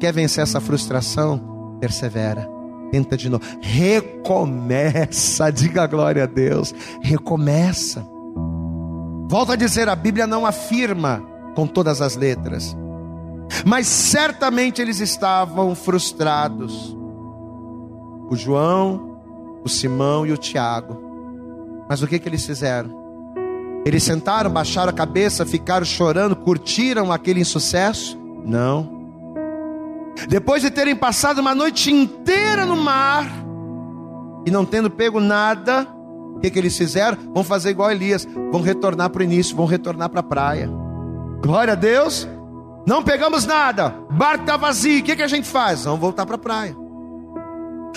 [0.00, 1.76] Quer vencer essa frustração?
[1.80, 2.48] Persevera.
[2.90, 3.44] Tenta de novo.
[3.60, 5.50] Recomeça.
[5.52, 6.74] Diga glória a Deus.
[7.02, 8.06] Recomeça.
[9.28, 11.22] Volto a dizer: a Bíblia não afirma
[11.54, 12.74] com todas as letras
[13.64, 16.96] mas certamente eles estavam frustrados.
[18.30, 19.20] O João,
[19.64, 21.07] o Simão e o Tiago.
[21.88, 22.90] Mas o que, que eles fizeram?
[23.84, 28.18] Eles sentaram, baixaram a cabeça, ficaram chorando, curtiram aquele insucesso?
[28.44, 28.98] Não.
[30.28, 33.26] Depois de terem passado uma noite inteira no mar
[34.46, 35.86] e não tendo pego nada,
[36.34, 37.16] o que, que eles fizeram?
[37.32, 40.68] Vão fazer igual Elias, vão retornar para o início, vão retornar para a praia.
[41.42, 42.28] Glória a Deus.
[42.86, 45.00] Não pegamos nada, barco está vazio.
[45.00, 45.84] O que, que a gente faz?
[45.84, 46.76] Vamos voltar para a praia.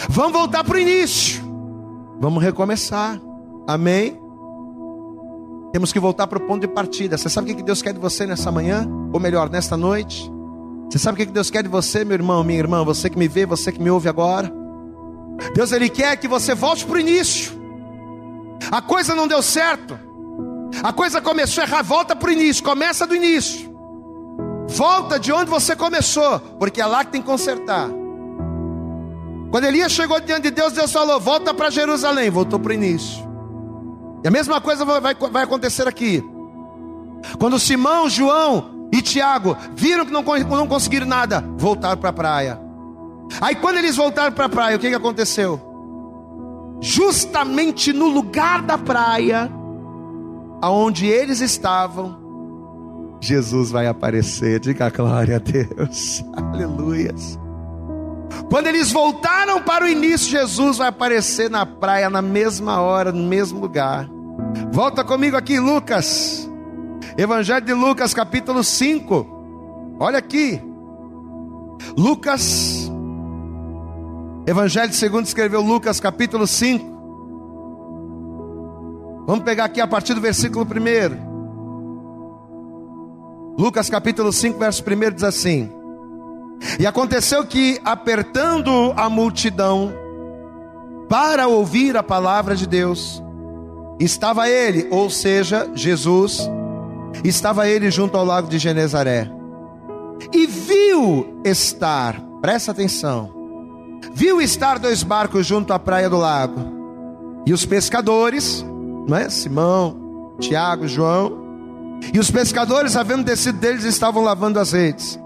[0.09, 1.41] Vamos voltar para o início.
[2.19, 3.19] Vamos recomeçar.
[3.73, 4.19] Amém?
[5.71, 7.17] Temos que voltar para o ponto de partida.
[7.17, 8.85] Você sabe o que Deus quer de você nessa manhã?
[9.13, 10.29] Ou melhor, nesta noite?
[10.89, 12.83] Você sabe o que Deus quer de você, meu irmão, minha irmã?
[12.83, 14.51] Você que me vê, você que me ouve agora.
[15.55, 17.53] Deus, Ele quer que você volte para o início.
[18.69, 19.97] A coisa não deu certo.
[20.83, 21.81] A coisa começou a errar.
[21.81, 22.61] Volta para o início.
[22.63, 23.73] Começa do início.
[24.67, 27.89] Volta de onde você começou, porque é lá que tem que consertar.
[29.49, 32.29] Quando Elias chegou diante de Deus, Deus falou: Volta para Jerusalém.
[32.29, 33.30] Voltou para o início.
[34.23, 36.23] E a mesma coisa vai, vai acontecer aqui.
[37.39, 42.59] Quando Simão, João e Tiago viram que não, não conseguiram nada, voltaram para a praia.
[43.39, 45.59] Aí quando eles voltaram para a praia, o que, que aconteceu?
[46.81, 49.49] Justamente no lugar da praia,
[50.61, 52.19] aonde eles estavam,
[53.21, 54.59] Jesus vai aparecer.
[54.59, 56.23] Diga glória a Deus.
[56.35, 57.13] Aleluia.
[58.49, 63.27] Quando eles voltaram para o início, Jesus vai aparecer na praia na mesma hora, no
[63.27, 64.09] mesmo lugar.
[64.71, 66.49] Volta comigo aqui, Lucas.
[67.17, 69.97] Evangelho de Lucas, capítulo 5.
[69.99, 70.61] Olha aqui.
[71.97, 72.91] Lucas.
[74.45, 76.91] Evangelho segundo escreveu Lucas, capítulo 5.
[79.27, 81.31] Vamos pegar aqui a partir do versículo 1.
[83.57, 85.80] Lucas capítulo 5, verso 1 diz assim:
[86.79, 89.91] E aconteceu que, apertando a multidão
[91.09, 93.21] para ouvir a palavra de Deus,
[93.99, 96.49] estava ele, ou seja, Jesus,
[97.23, 99.29] estava ele junto ao lago de Genezaré,
[100.31, 103.29] e viu estar, presta atenção,
[104.13, 106.61] viu estar dois barcos junto à praia do lago,
[107.45, 108.65] e os pescadores,
[109.07, 109.29] não é?
[109.29, 111.41] Simão, Tiago, João,
[112.13, 115.19] e os pescadores, havendo descido deles, estavam lavando as redes.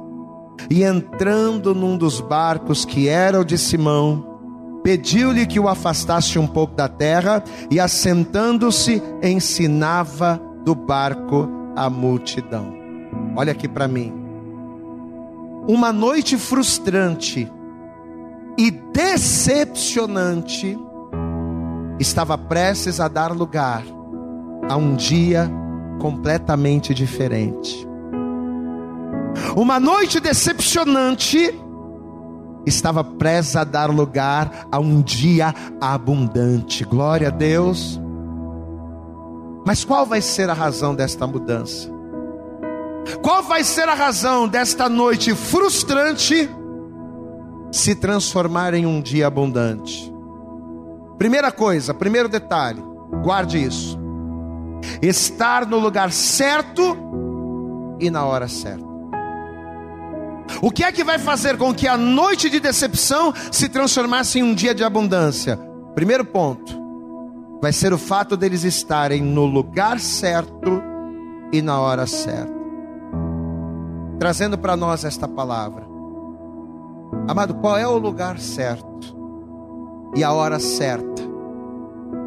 [0.70, 6.48] E entrando num dos barcos que era o de Simão, pediu-lhe que o afastasse um
[6.48, 12.74] pouco da terra, e assentando-se, ensinava do barco a multidão.
[13.36, 14.14] Olha aqui para mim.
[15.68, 17.52] Uma noite frustrante
[18.58, 20.78] e decepcionante
[22.00, 23.84] estava prestes a dar lugar
[24.70, 25.50] a um dia
[26.00, 27.88] completamente diferente.
[29.56, 31.54] Uma noite decepcionante
[32.66, 36.84] estava prestes a dar lugar a um dia abundante.
[36.84, 38.00] Glória a Deus.
[39.66, 41.90] Mas qual vai ser a razão desta mudança?
[43.22, 46.50] Qual vai ser a razão desta noite frustrante
[47.72, 50.12] se transformar em um dia abundante?
[51.18, 52.84] Primeira coisa, primeiro detalhe,
[53.24, 53.98] guarde isso.
[55.02, 56.98] Estar no lugar certo
[58.00, 58.85] e na hora certa.
[60.62, 64.44] O que é que vai fazer com que a noite de decepção se transformasse em
[64.44, 65.58] um dia de abundância?
[65.94, 66.78] Primeiro ponto,
[67.62, 70.82] vai ser o fato deles estarem no lugar certo
[71.52, 72.54] e na hora certa.
[74.20, 75.86] Trazendo para nós esta palavra.
[77.28, 79.16] Amado, qual é o lugar certo
[80.16, 81.24] e a hora certa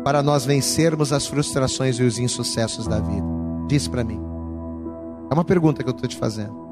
[0.05, 3.27] para nós vencermos as frustrações e os insucessos da vida?
[3.67, 4.21] Diz para mim.
[5.31, 6.68] É uma pergunta que eu estou te fazendo.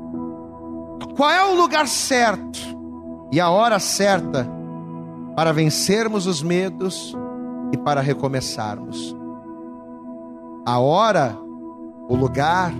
[1.17, 2.59] Qual é o lugar certo
[3.33, 4.49] e a hora certa
[5.35, 7.17] para vencermos os medos
[7.73, 9.17] e para recomeçarmos?
[10.65, 11.39] A hora,
[12.09, 12.73] o lugar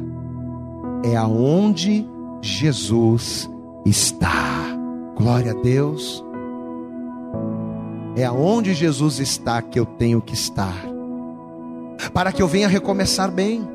[1.05, 2.09] é aonde
[2.41, 3.49] Jesus
[3.85, 4.33] está.
[5.17, 6.25] Glória a Deus.
[8.17, 10.75] É aonde Jesus está que eu tenho que estar.
[12.13, 13.67] Para que eu venha recomeçar bem.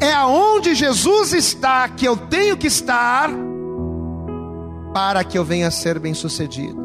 [0.00, 3.30] É aonde Jesus está que eu tenho que estar
[4.94, 6.80] para que eu venha a ser bem-sucedido.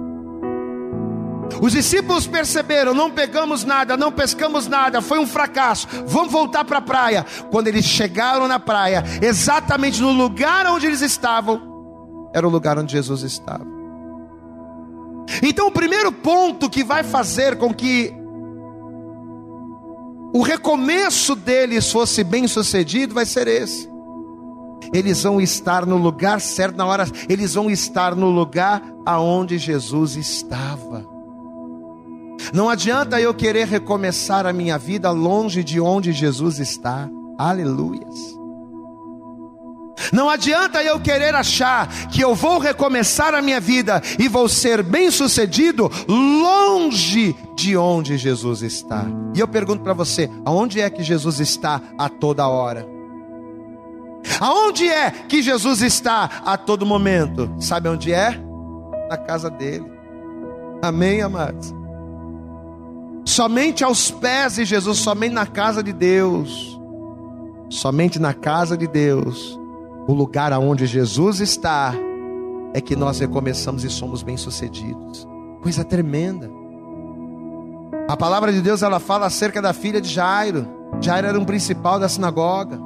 [1.62, 5.88] Os discípulos perceberam: não pegamos nada, não pescamos nada, foi um fracasso.
[6.06, 7.26] Vamos voltar para a praia.
[7.52, 12.92] Quando eles chegaram na praia, exatamente no lugar onde eles estavam, era o lugar onde
[12.92, 13.66] Jesus estava.
[15.42, 18.14] Então, o primeiro ponto que vai fazer com que
[20.36, 23.90] o recomeço deles fosse bem sucedido, vai ser esse.
[24.94, 30.18] Eles vão estar no lugar certo, na hora, eles vão estar no lugar aonde Jesus
[30.18, 31.08] estava.
[32.54, 37.10] Não adianta eu querer recomeçar a minha vida longe de onde Jesus está.
[37.38, 38.45] Aleluias.
[40.12, 44.84] Não adianta eu querer achar que eu vou recomeçar a minha vida e vou ser
[44.84, 49.06] bem-sucedido longe de onde Jesus está.
[49.34, 52.86] E eu pergunto para você, aonde é que Jesus está a toda hora?
[54.40, 57.54] Aonde é que Jesus está a todo momento?
[57.60, 58.38] Sabe onde é?
[59.10, 59.86] Na casa dele.
[60.82, 61.74] Amém, amados?
[63.24, 66.80] Somente aos pés de Jesus, somente na casa de Deus.
[67.70, 69.58] Somente na casa de Deus
[70.08, 71.94] o lugar aonde Jesus está,
[72.74, 75.28] é que nós recomeçamos e somos bem-sucedidos.
[75.62, 76.50] Coisa tremenda.
[78.08, 80.68] A palavra de Deus ela fala acerca da filha de Jairo.
[81.02, 82.80] Jairo era um principal da sinagoga.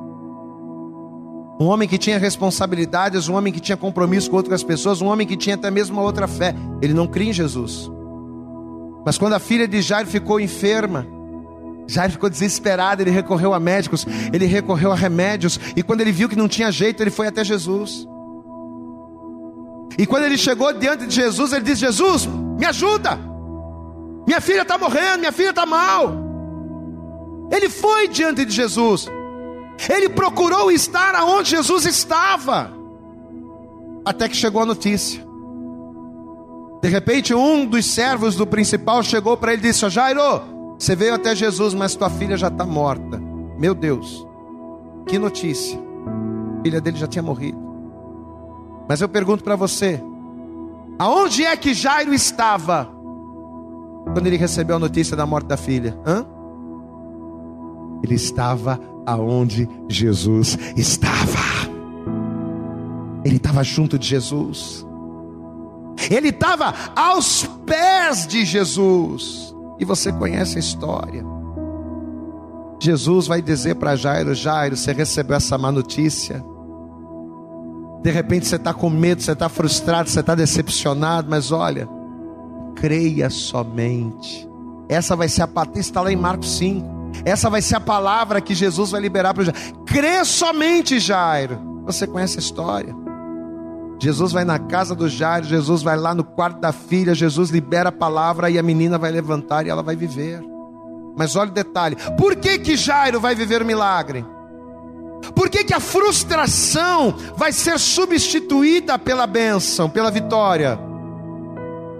[1.59, 5.27] Um homem que tinha responsabilidades, um homem que tinha compromisso com outras pessoas, um homem
[5.27, 6.55] que tinha até mesmo uma outra fé.
[6.81, 7.91] Ele não cria em Jesus.
[9.05, 11.05] Mas quando a filha de Jairo ficou enferma,
[11.89, 16.29] Jairo ficou desesperado, ele recorreu a médicos, ele recorreu a remédios, e quando ele viu
[16.29, 18.07] que não tinha jeito, ele foi até Jesus.
[19.97, 23.17] E quando ele chegou diante de Jesus, ele disse: Jesus, me ajuda,
[24.27, 26.13] minha filha está morrendo, minha filha está mal.
[27.51, 29.07] Ele foi diante de Jesus,
[29.89, 32.71] ele procurou estar aonde Jesus estava,
[34.05, 35.27] até que chegou a notícia.
[36.83, 41.13] De repente, um dos servos do principal chegou para ele e disse: Jairo, você veio
[41.13, 43.21] até Jesus, mas tua filha já está morta.
[43.57, 44.25] Meu Deus,
[45.05, 45.77] que notícia.
[45.77, 47.59] A filha dele já tinha morrido.
[48.87, 50.01] Mas eu pergunto para você:
[50.97, 52.89] aonde é que Jairo estava
[54.13, 55.99] quando ele recebeu a notícia da morte da filha?
[56.05, 56.25] Hã?
[58.01, 61.69] Ele estava aonde Jesus estava.
[63.25, 64.85] Ele estava junto de Jesus.
[66.09, 69.48] Ele estava aos pés de Jesus.
[69.79, 71.23] E você conhece a história.
[72.79, 76.43] Jesus vai dizer para Jairo: Jairo, você recebeu essa má notícia.
[78.01, 81.87] De repente você está com medo, você está frustrado, você está decepcionado, mas olha,
[82.75, 84.47] creia somente.
[84.87, 86.99] Essa vai ser a palavra, está lá em Marcos 5.
[87.25, 89.83] Essa vai ser a palavra que Jesus vai liberar para Jairo.
[89.85, 91.83] Crê somente, Jairo.
[91.85, 92.95] Você conhece a história.
[93.99, 97.89] Jesus vai na casa do Jairo, Jesus vai lá no quarto da filha, Jesus libera
[97.89, 100.41] a palavra e a menina vai levantar e ela vai viver.
[101.17, 104.25] Mas olha o detalhe: por que, que Jairo vai viver o milagre?
[105.35, 110.79] Por que, que a frustração vai ser substituída pela bênção, pela vitória?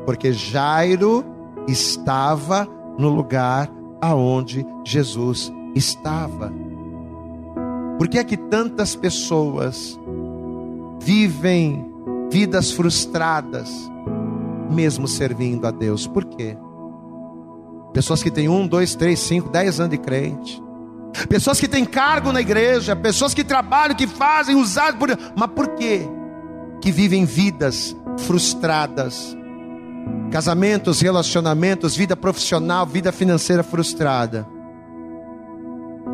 [0.06, 1.26] Porque Jairo
[1.68, 2.66] estava
[2.98, 3.70] no lugar
[4.02, 6.52] aonde Jesus estava.
[7.98, 10.00] Por que é que tantas pessoas
[11.02, 11.89] vivem
[12.32, 13.70] vidas frustradas,
[14.70, 16.08] mesmo servindo a Deus?
[16.08, 16.58] Por quê?
[17.94, 20.62] Pessoas que têm um, dois, três, cinco, dez anos de crente.
[21.28, 25.70] Pessoas que têm cargo na igreja, pessoas que trabalham, que fazem, usados por Mas por
[25.70, 26.08] quê?
[26.82, 29.36] Que vivem vidas frustradas.
[30.32, 34.48] Casamentos, relacionamentos, vida profissional, vida financeira frustrada.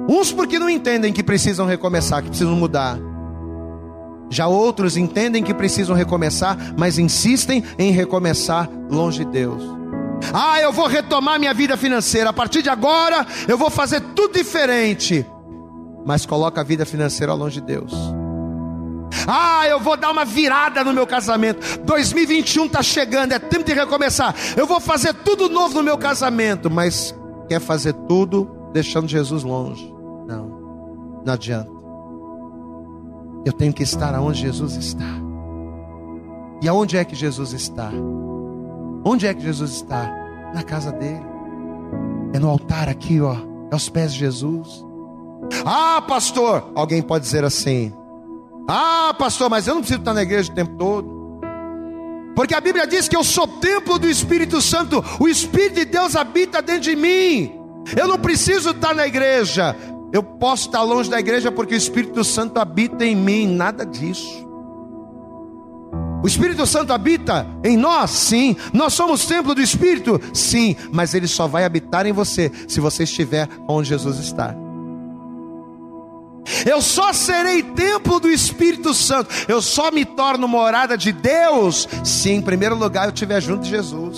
[0.08, 2.98] Uns porque não entendem que precisam recomeçar, que precisam mudar.
[4.30, 9.64] Já outros entendem que precisam recomeçar, mas insistem em recomeçar longe de Deus.
[10.34, 12.30] Ah, eu vou retomar minha vida financeira.
[12.30, 15.26] A partir de agora, eu vou fazer tudo diferente.
[16.06, 17.94] Mas coloca a vida financeira longe de Deus.
[19.28, 21.80] Ah, eu vou dar uma virada no meu casamento.
[21.84, 24.36] 2021 está chegando, é tempo de recomeçar.
[24.56, 27.16] Eu vou fazer tudo novo no meu casamento, mas
[27.48, 29.92] quer fazer tudo deixando Jesus longe.
[30.28, 31.75] Não, não adianta.
[33.46, 35.06] Eu tenho que estar aonde Jesus está.
[36.62, 37.92] E aonde é que Jesus está?
[39.06, 40.12] Onde é que Jesus está?
[40.52, 41.22] Na casa dele.
[42.34, 43.36] É no altar aqui, ó,
[43.72, 44.84] aos pés de Jesus.
[45.64, 47.94] Ah, pastor, alguém pode dizer assim:
[48.68, 51.16] Ah, pastor, mas eu não preciso estar na igreja o tempo todo.
[52.36, 56.16] Porque a Bíblia diz que eu sou templo do Espírito Santo, o Espírito de Deus
[56.16, 57.54] habita dentro de mim.
[57.96, 59.76] Eu não preciso estar na igreja,
[60.16, 64.48] eu posso estar longe da igreja porque o Espírito Santo habita em mim, nada disso.
[66.24, 68.12] O Espírito Santo habita em nós?
[68.12, 68.56] Sim.
[68.72, 70.22] Nós somos templo do Espírito?
[70.34, 70.78] Sim.
[70.90, 74.56] Mas ele só vai habitar em você se você estiver onde Jesus está.
[76.66, 79.30] Eu só serei templo do Espírito Santo.
[79.50, 83.70] Eu só me torno morada de Deus se em primeiro lugar eu estiver junto de
[83.70, 84.18] Jesus.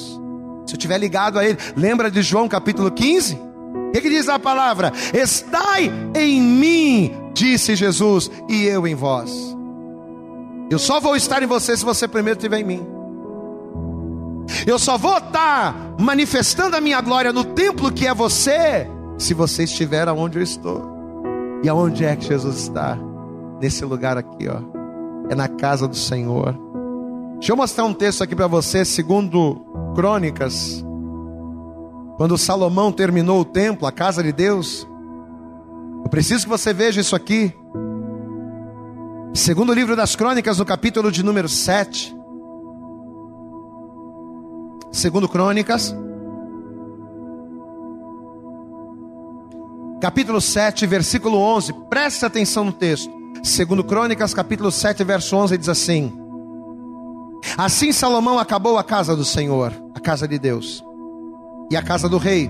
[0.67, 1.57] Se eu estiver ligado a Ele.
[1.75, 3.46] Lembra de João capítulo 15?
[3.87, 4.91] O que, que diz a palavra?
[5.13, 9.55] Estai em mim, disse Jesus, e eu em vós.
[10.69, 12.85] Eu só vou estar em você se você primeiro estiver em mim.
[14.65, 19.63] Eu só vou estar manifestando a minha glória no templo que é você, se você
[19.63, 20.97] estiver aonde eu estou.
[21.63, 22.97] E aonde é que Jesus está?
[23.61, 24.61] Nesse lugar aqui, ó.
[25.29, 26.55] É na casa do Senhor.
[27.35, 29.65] Deixa eu mostrar um texto aqui para você, segundo
[29.95, 30.83] Crônicas.
[32.17, 34.87] Quando Salomão terminou o templo, a casa de Deus.
[36.03, 37.53] Eu preciso que você veja isso aqui.
[39.35, 42.17] Segundo livro das Crônicas, no capítulo de número 7.
[44.91, 45.95] Segundo Crônicas,
[50.01, 51.73] capítulo 7, versículo 11.
[51.87, 53.11] Preste atenção no texto.
[53.43, 56.11] Segundo Crônicas, capítulo 7, verso 11 diz assim:
[57.55, 60.83] Assim Salomão acabou a casa do Senhor, a casa de Deus,
[61.69, 62.49] e a casa do rei.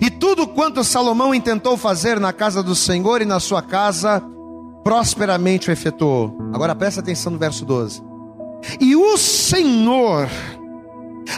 [0.00, 4.22] E tudo quanto Salomão intentou fazer na casa do Senhor e na sua casa,
[4.84, 6.36] prosperamente o efetuou.
[6.52, 8.02] Agora presta atenção no verso 12.
[8.80, 10.28] E o Senhor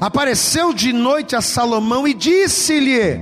[0.00, 3.20] apareceu de noite a Salomão e disse-lhe: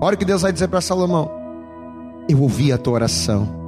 [0.00, 1.30] Olha o que Deus vai dizer para Salomão:
[2.28, 3.62] Eu ouvi a tua oração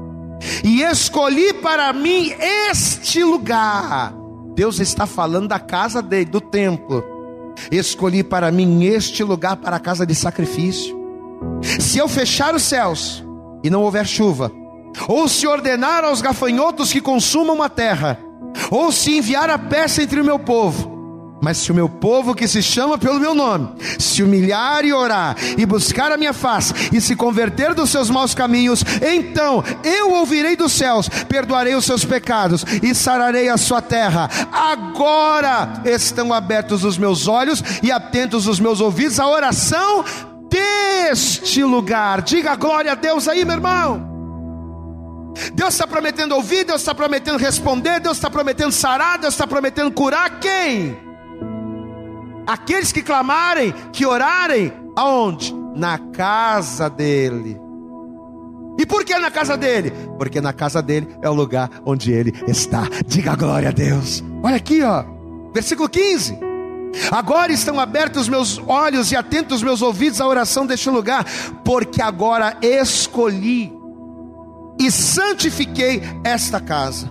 [0.63, 2.33] e escolhi para mim
[2.69, 4.15] este lugar.
[4.55, 7.03] Deus está falando da casa dele, do templo.
[7.71, 10.97] Escolhi para mim este lugar para a casa de sacrifício.
[11.81, 13.25] Se eu fechar os céus
[13.63, 14.53] e não houver chuva,
[15.09, 18.19] ou se ordenar aos gafanhotos que consumam a terra,
[18.71, 20.94] ou se enviar a peça entre o meu povo.
[21.45, 23.69] Mas se o meu povo que se chama pelo meu nome,
[23.99, 28.35] se humilhar e orar, e buscar a minha face, e se converter dos seus maus
[28.35, 34.31] caminhos, então eu ouvirei dos céus, perdoarei os seus pecados e sararei a sua terra.
[34.51, 40.03] Agora estão abertos os meus olhos e atentos os meus ouvidos à oração
[40.49, 42.23] deste lugar.
[42.23, 44.15] Diga glória a Deus aí, meu irmão.
[45.53, 49.93] Deus está prometendo ouvir, Deus está prometendo responder, Deus está prometendo sarar, Deus está prometendo
[49.93, 51.04] curar quem?
[52.47, 55.55] Aqueles que clamarem, que orarem, aonde?
[55.75, 57.61] Na casa dele.
[58.79, 59.93] E por que na casa dele?
[60.19, 62.89] Porque na casa dele é o lugar onde ele está.
[63.07, 64.23] Diga glória a Deus.
[64.43, 65.05] Olha aqui, ó.
[65.55, 66.39] Versículo 15.
[67.11, 71.25] Agora estão abertos os meus olhos e atentos os meus ouvidos à oração deste lugar,
[71.65, 73.73] porque agora escolhi
[74.79, 77.11] e santifiquei esta casa,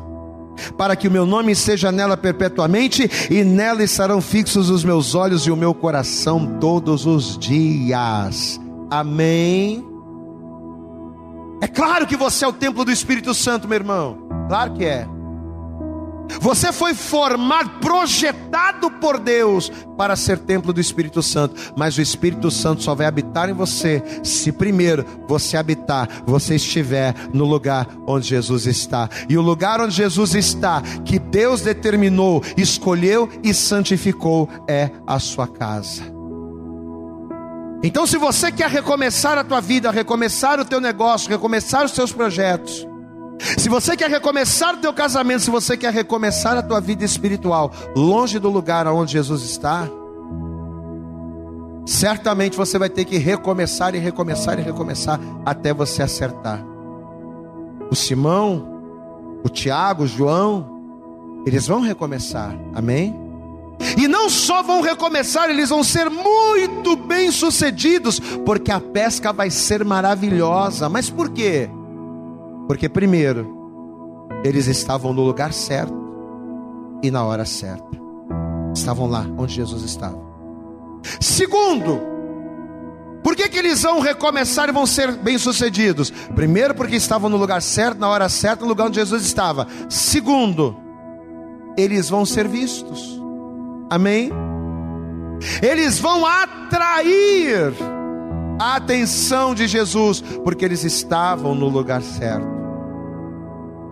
[0.78, 5.46] para que o meu nome esteja nela perpetuamente, e nela estarão fixos os meus olhos
[5.46, 8.60] e o meu coração todos os dias.
[8.90, 9.84] Amém.
[11.62, 14.28] É claro que você é o templo do Espírito Santo, meu irmão.
[14.48, 15.08] Claro que é.
[16.40, 22.50] Você foi formado, projetado por Deus para ser templo do Espírito Santo, mas o Espírito
[22.50, 28.28] Santo só vai habitar em você se primeiro você habitar, você estiver no lugar onde
[28.28, 29.10] Jesus está.
[29.30, 35.48] E o lugar onde Jesus está, que Deus determinou, escolheu e santificou, é a sua
[35.48, 36.04] casa.
[37.84, 42.14] Então, se você quer recomeçar a tua vida, recomeçar o teu negócio, recomeçar os teus
[42.14, 42.88] projetos,
[43.40, 47.72] se você quer recomeçar o teu casamento, se você quer recomeçar a tua vida espiritual,
[47.96, 49.88] longe do lugar onde Jesus está,
[51.86, 56.64] certamente você vai ter que recomeçar e recomeçar e recomeçar até você acertar.
[57.90, 58.68] O Simão,
[59.44, 60.74] o Tiago, o João,
[61.46, 63.20] eles vão recomeçar, amém?
[63.98, 69.50] E não só vão recomeçar, eles vão ser muito bem sucedidos, porque a pesca vai
[69.50, 70.88] ser maravilhosa.
[70.88, 71.70] Mas por quê?
[72.68, 75.94] Porque, primeiro, eles estavam no lugar certo
[77.02, 78.02] e na hora certa.
[78.74, 80.18] Estavam lá onde Jesus estava.
[81.20, 82.00] Segundo,
[83.24, 86.12] por que, que eles vão recomeçar e vão ser bem-sucedidos?
[86.36, 89.68] Primeiro, porque estavam no lugar certo, na hora certa, no lugar onde Jesus estava.
[89.90, 90.76] Segundo,
[91.78, 93.22] eles vão ser vistos.
[93.90, 94.32] Amém?
[95.62, 97.74] Eles vão atrair
[98.60, 102.48] a atenção de Jesus, porque eles estavam no lugar certo.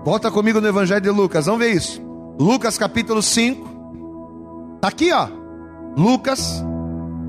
[0.04, 2.02] Volta comigo no Evangelho de Lucas, vamos ver isso.
[2.40, 3.70] Lucas capítulo 5.
[4.76, 5.28] Está aqui, ó.
[5.96, 6.64] Lucas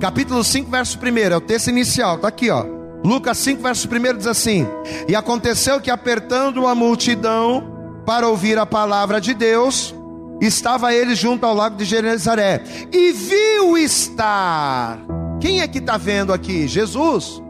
[0.00, 1.18] capítulo 5, verso 1.
[1.18, 2.64] É o texto inicial, está aqui, ó.
[3.04, 4.66] Lucas 5, verso 1 diz assim:
[5.08, 9.94] E aconteceu que, apertando a multidão para ouvir a palavra de Deus,
[10.40, 14.98] estava ele junto ao lago de Genezaré, e viu estar
[15.42, 16.68] quem é que está vendo aqui?
[16.68, 17.42] Jesus.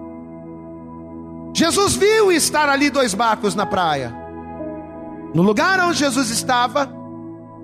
[1.55, 4.17] Jesus viu estar ali dois barcos na praia.
[5.35, 6.91] No lugar onde Jesus estava,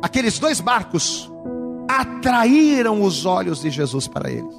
[0.03, 1.33] aqueles dois barcos
[1.89, 4.55] atraíram os olhos de Jesus para eles.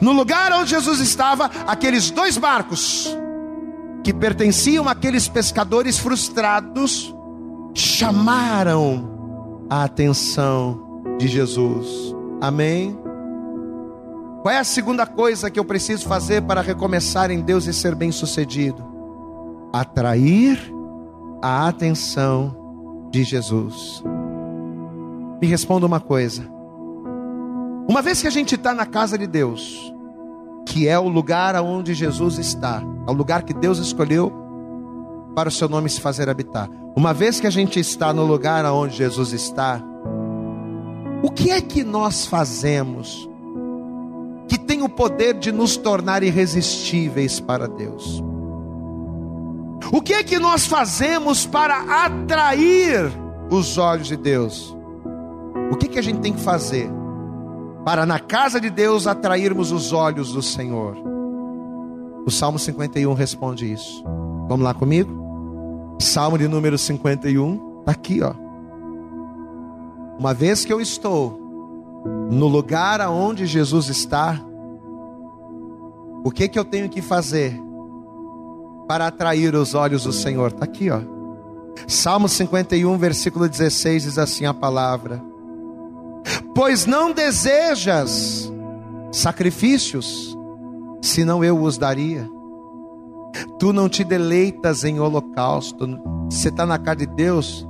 [0.00, 3.08] No lugar onde Jesus estava, aqueles dois barcos
[4.04, 7.12] que pertenciam àqueles pescadores frustrados
[7.74, 12.14] chamaram a atenção de Jesus.
[12.40, 13.07] Amém.
[14.48, 17.94] Qual é a segunda coisa que eu preciso fazer para recomeçar em Deus e ser
[17.94, 18.82] bem-sucedido?
[19.74, 20.58] Atrair
[21.42, 22.56] a atenção
[23.10, 24.02] de Jesus.
[25.38, 26.48] Me responda uma coisa.
[27.86, 29.92] Uma vez que a gente está na casa de Deus,
[30.64, 34.32] que é o lugar aonde Jesus está, é o lugar que Deus escolheu
[35.34, 36.70] para o seu nome se fazer habitar.
[36.96, 39.78] Uma vez que a gente está no lugar aonde Jesus está,
[41.22, 43.28] o que é que nós fazemos
[44.78, 48.22] tem o poder de nos tornar irresistíveis para Deus.
[49.90, 53.10] O que é que nós fazemos para atrair
[53.50, 54.76] os olhos de Deus?
[55.72, 56.88] O que, é que a gente tem que fazer
[57.84, 60.96] para na casa de Deus atrairmos os olhos do Senhor?
[62.24, 64.04] O Salmo 51 responde isso.
[64.48, 65.10] Vamos lá comigo?
[65.98, 68.32] Salmo de número 51, está aqui, ó.
[70.18, 71.36] Uma vez que eu estou
[72.30, 74.40] no lugar aonde Jesus está,
[76.24, 77.58] o que que eu tenho que fazer
[78.86, 80.50] para atrair os olhos do Senhor?
[80.50, 81.00] Está aqui, ó.
[81.86, 85.22] Salmo 51, versículo 16 diz assim a palavra:
[86.54, 88.52] Pois não desejas
[89.12, 90.36] sacrifícios,
[91.00, 92.28] senão eu os daria.
[93.58, 95.86] Tu não te deleitas em holocausto.
[96.30, 97.66] Você está na casa de Deus,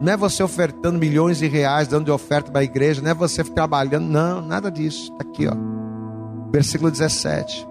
[0.00, 3.14] não é você ofertando milhões de reais, dando de oferta para a igreja, não é
[3.14, 5.12] você trabalhando, não, nada disso.
[5.12, 5.81] Está aqui, ó.
[6.52, 7.66] Versículo 17.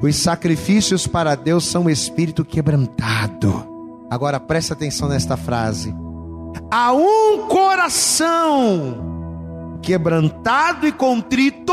[0.00, 3.66] Os sacrifícios para Deus são o espírito quebrantado.
[4.10, 5.94] Agora preste atenção nesta frase.
[6.70, 9.10] A um coração
[9.80, 11.72] quebrantado e contrito,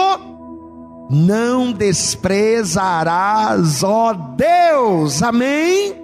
[1.09, 5.21] não desprezarás, ó Deus.
[5.21, 5.95] Amém?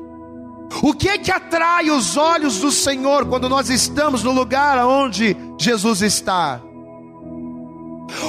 [0.83, 5.37] O que é que atrai os olhos do Senhor quando nós estamos no lugar onde
[5.57, 6.61] Jesus está?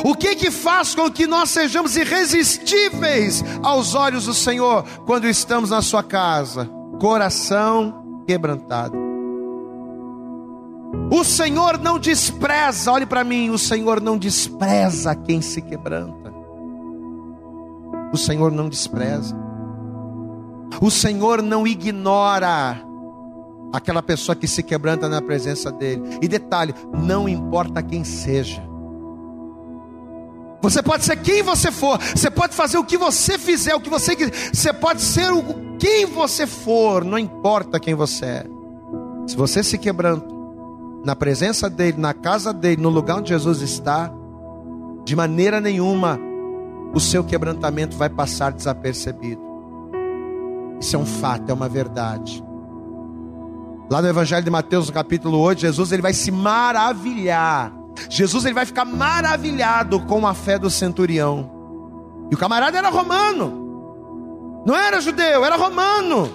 [0.04, 5.70] O que que faz com que nós sejamos irresistíveis aos olhos do Senhor quando estamos
[5.70, 6.68] na sua casa?
[7.00, 8.96] Coração quebrantado.
[11.10, 16.32] O Senhor não despreza, olhe para mim, o Senhor não despreza quem se quebranta.
[18.12, 19.36] O Senhor não despreza.
[20.80, 22.80] O Senhor não ignora
[23.72, 26.02] aquela pessoa que se quebranta na presença dele.
[26.22, 28.65] E detalhe, não importa quem seja.
[30.62, 33.90] Você pode ser quem você for, você pode fazer o que você fizer, o que
[33.90, 35.42] você quiser, você pode ser o
[35.78, 38.46] quem você for, não importa quem você é.
[39.26, 40.26] Se você se quebranta,
[41.04, 44.12] na presença dele, na casa dele, no lugar onde Jesus está,
[45.04, 46.18] de maneira nenhuma
[46.92, 49.40] o seu quebrantamento vai passar desapercebido.
[50.80, 52.42] Isso é um fato, é uma verdade.
[53.88, 57.72] Lá no Evangelho de Mateus, no capítulo 8, Jesus ele vai se maravilhar.
[58.08, 61.50] Jesus ele vai ficar maravilhado com a fé do centurião.
[62.30, 64.62] E o camarada era romano.
[64.66, 66.28] Não era judeu, era romano.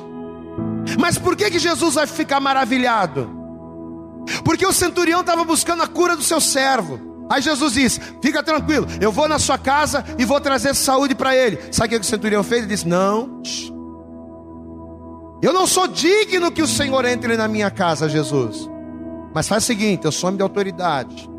[0.99, 3.29] Mas por que que Jesus vai ficar maravilhado?
[4.43, 7.25] Porque o centurião estava buscando a cura do seu servo.
[7.29, 11.35] Aí Jesus diz: Fica tranquilo, eu vou na sua casa e vou trazer saúde para
[11.35, 11.59] ele.
[11.71, 12.61] Sabe o que o centurião fez?
[12.61, 13.41] Ele disse: Não,
[15.41, 18.69] eu não sou digno que o Senhor entre na minha casa, Jesus.
[19.33, 21.30] Mas faz o seguinte: eu sou homem de autoridade.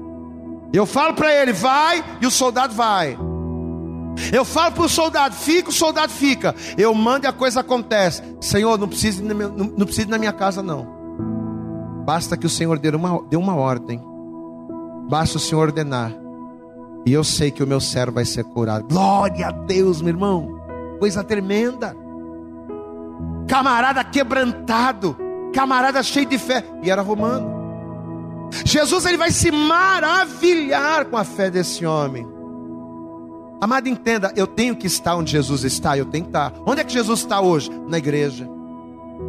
[0.72, 3.18] Eu falo para ele, vai, e o soldado vai.
[4.32, 6.54] Eu falo para o soldado, fica, o soldado fica.
[6.76, 8.22] Eu mando e a coisa acontece.
[8.40, 10.86] Senhor, não precisa, não, não precisa ir na minha casa, não.
[12.04, 14.02] Basta que o Senhor dê uma, dê uma ordem.
[15.08, 16.12] Basta o Senhor ordenar.
[17.04, 18.86] E eu sei que o meu servo vai ser curado.
[18.88, 20.60] Glória a Deus, meu irmão.
[20.98, 21.96] Coisa tremenda.
[23.48, 25.16] Camarada quebrantado.
[25.52, 26.64] Camarada cheio de fé.
[26.82, 27.61] E era romano.
[28.64, 32.26] Jesus ele vai se maravilhar com a fé desse homem.
[33.60, 36.52] Amado, entenda, eu tenho que estar onde Jesus está, eu tenho que estar.
[36.66, 37.70] Onde é que Jesus está hoje?
[37.86, 38.48] Na igreja.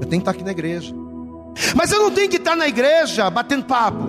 [0.01, 0.93] Eu tenho que estar aqui na igreja.
[1.75, 4.03] Mas eu não tenho que estar na igreja batendo papo.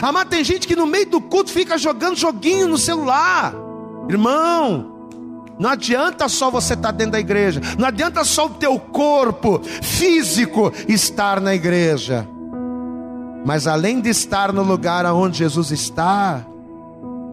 [0.00, 3.54] Amado, tem gente que no meio do culto fica jogando joguinho no celular.
[4.08, 4.96] Irmão,
[5.58, 7.60] não adianta só você estar dentro da igreja.
[7.78, 12.26] Não adianta só o teu corpo físico estar na igreja.
[13.46, 16.44] Mas além de estar no lugar onde Jesus está,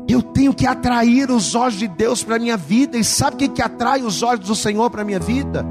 [0.07, 2.99] eu tenho que atrair os olhos de Deus para a minha vida.
[2.99, 5.65] E sabe o que, que atrai os olhos do Senhor para a minha vida?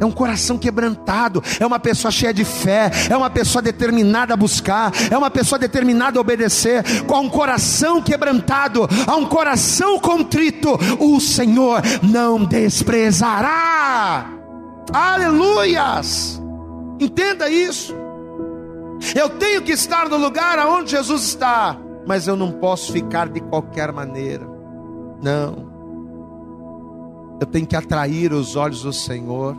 [0.00, 4.36] é um coração quebrantado, é uma pessoa cheia de fé, é uma pessoa determinada a
[4.36, 10.76] buscar, é uma pessoa determinada a obedecer, com um coração quebrantado, a um coração contrito,
[10.98, 14.26] o Senhor não desprezará.
[14.92, 16.42] Aleluias!
[16.98, 17.94] Entenda isso.
[19.14, 23.40] Eu tenho que estar no lugar aonde Jesus está, mas eu não posso ficar de
[23.40, 24.46] qualquer maneira.
[25.22, 25.70] Não.
[27.40, 29.56] Eu tenho que atrair os olhos do Senhor.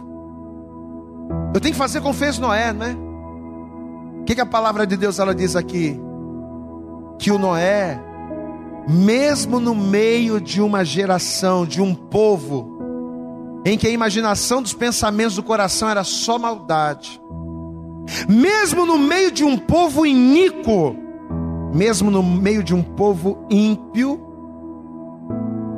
[1.54, 2.94] Eu tenho que fazer como fez Noé, não é?
[4.22, 6.00] O que, que a palavra de Deus ela diz aqui?
[7.20, 8.00] Que o Noé,
[8.88, 12.80] mesmo no meio de uma geração, de um povo,
[13.66, 17.22] em que a imaginação dos pensamentos do coração era só maldade,
[18.28, 20.96] mesmo no meio de um povo iníquo,
[21.74, 24.20] mesmo no meio de um povo ímpio,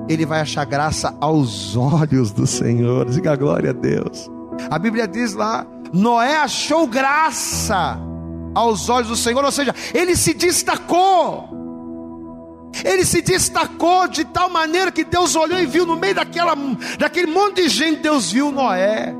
[0.07, 3.09] ele vai achar graça aos olhos do Senhor.
[3.09, 4.29] Diga glória a Deus.
[4.69, 7.99] A Bíblia diz lá: Noé achou graça
[8.53, 11.53] aos olhos do Senhor, ou seja, ele se destacou.
[12.83, 16.53] Ele se destacou de tal maneira que Deus olhou e viu no meio daquela,
[16.99, 19.15] daquele monte de gente, Deus viu Noé.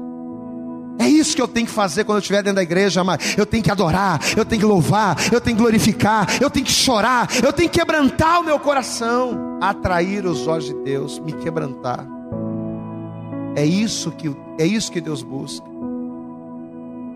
[0.97, 3.45] É isso que eu tenho que fazer quando eu estiver dentro da igreja, mas eu
[3.45, 7.27] tenho que adorar, eu tenho que louvar, eu tenho que glorificar, eu tenho que chorar,
[7.43, 12.05] eu tenho que quebrantar o meu coração, atrair os olhos de Deus, me quebrantar.
[13.55, 15.65] É isso que é isso que Deus busca.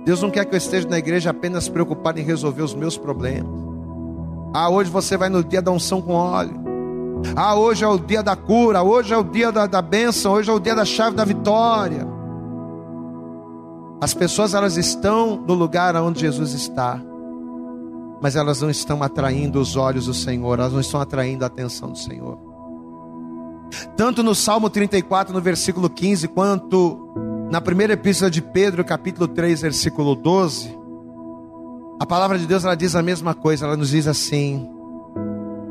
[0.05, 3.51] Deus não quer que eu esteja na igreja apenas preocupado em resolver os meus problemas.
[4.53, 6.59] Ah, hoje você vai no dia da unção com óleo.
[7.35, 8.81] Ah, hoje é o dia da cura.
[8.81, 10.33] Hoje é o dia da, da bênção.
[10.33, 12.18] Hoje é o dia da chave da vitória.
[14.01, 17.01] As pessoas elas estão no lugar onde Jesus está,
[18.21, 21.91] mas elas não estão atraindo os olhos do Senhor, elas não estão atraindo a atenção
[21.91, 22.37] do Senhor.
[23.95, 27.13] Tanto no Salmo 34, no versículo 15, quanto
[27.51, 30.77] na primeira epístola de Pedro, capítulo 3, versículo 12,
[31.99, 34.67] a palavra de Deus ela diz a mesma coisa, ela nos diz assim: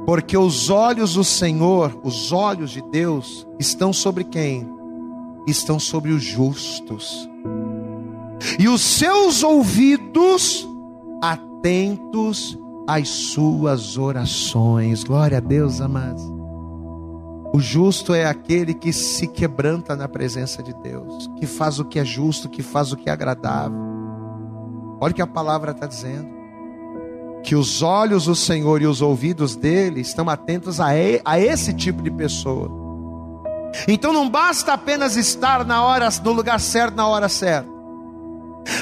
[0.05, 4.68] Porque os olhos do Senhor, os olhos de Deus, estão sobre quem?
[5.47, 7.29] Estão sobre os justos,
[8.59, 10.69] e os seus ouvidos
[11.23, 15.05] atentos às suas orações.
[15.05, 16.23] Glória a Deus, amados.
[17.55, 21.99] O justo é aquele que se quebranta na presença de Deus, que faz o que
[21.99, 23.79] é justo, que faz o que é agradável.
[25.01, 26.29] Olha o que a palavra está dizendo.
[27.45, 30.89] Que os olhos do Senhor e os ouvidos dele estão atentos a,
[31.25, 32.69] a esse tipo de pessoa.
[33.87, 37.78] Então não basta apenas estar na hora, no lugar certo, na hora certa.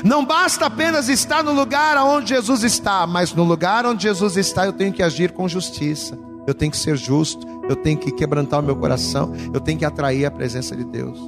[0.04, 4.66] Não basta apenas estar no lugar onde Jesus está, mas no lugar onde Jesus está
[4.66, 8.60] eu tenho que agir com justiça eu tenho que ser justo, eu tenho que quebrantar
[8.60, 11.18] o meu coração, eu tenho que atrair a presença de Deus.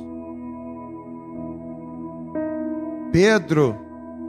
[3.11, 3.77] Pedro,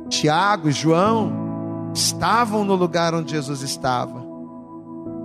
[0.09, 4.25] Tiago e João estavam no lugar onde Jesus estava,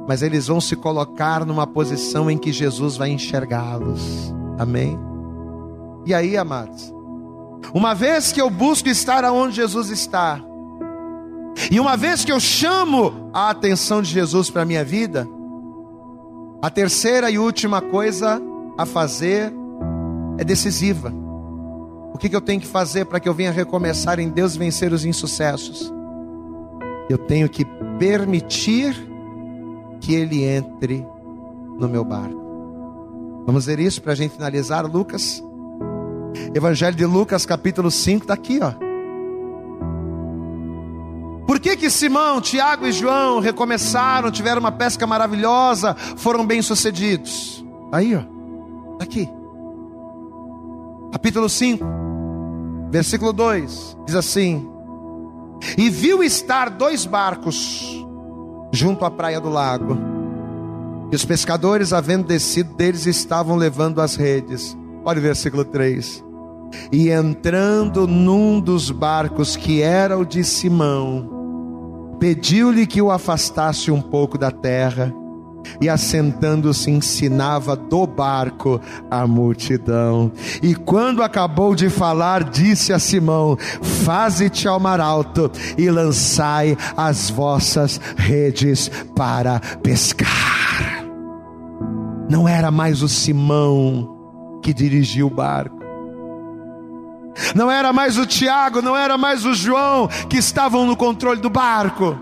[0.07, 4.35] mas eles vão se colocar numa posição em que Jesus vai enxergá-los.
[4.59, 4.99] Amém?
[6.05, 6.93] E aí, amados,
[7.73, 10.41] uma vez que eu busco estar aonde Jesus está,
[11.71, 15.27] e uma vez que eu chamo a atenção de Jesus para a minha vida,
[16.61, 18.41] a terceira e última coisa
[18.77, 19.53] a fazer
[20.39, 21.13] é decisiva.
[22.13, 24.93] O que, que eu tenho que fazer para que eu venha recomeçar em Deus vencer
[24.93, 25.93] os insucessos?
[27.09, 27.65] Eu tenho que
[27.99, 28.97] permitir
[30.01, 31.07] que Ele entre
[31.79, 32.43] no meu barco.
[33.47, 35.43] Vamos ver isso para a gente finalizar, Lucas.
[36.55, 38.73] Evangelho de Lucas, capítulo 5, está aqui, ó.
[41.47, 47.65] Por que que Simão, Tiago e João recomeçaram, tiveram uma pesca maravilhosa, foram bem-sucedidos?
[47.93, 48.23] Aí, ó.
[48.99, 49.29] Tá aqui.
[51.13, 51.85] Capítulo 5,
[52.91, 54.69] versículo 2, diz assim:
[55.77, 58.05] E viu estar dois barcos
[58.73, 59.97] junto à praia do lago.
[61.13, 64.77] E os pescadores, havendo descido deles, estavam levando as redes.
[65.05, 66.25] Olha o versículo 3.
[66.91, 74.01] E entrando num dos barcos que era o de Simão, pediu-lhe que o afastasse um
[74.01, 75.13] pouco da terra,
[75.81, 78.81] e assentando-se ensinava do barco
[79.11, 80.31] a multidão.
[80.63, 83.57] E quando acabou de falar, disse a Simão:
[84.05, 91.05] Faze-te ao mar alto e lançai as vossas redes para pescar.
[92.29, 94.24] Não era mais o Simão
[94.65, 95.85] que dirigia o barco
[97.55, 101.51] não era mais o Tiago, não era mais o João que estavam no controle do
[101.51, 102.17] barco.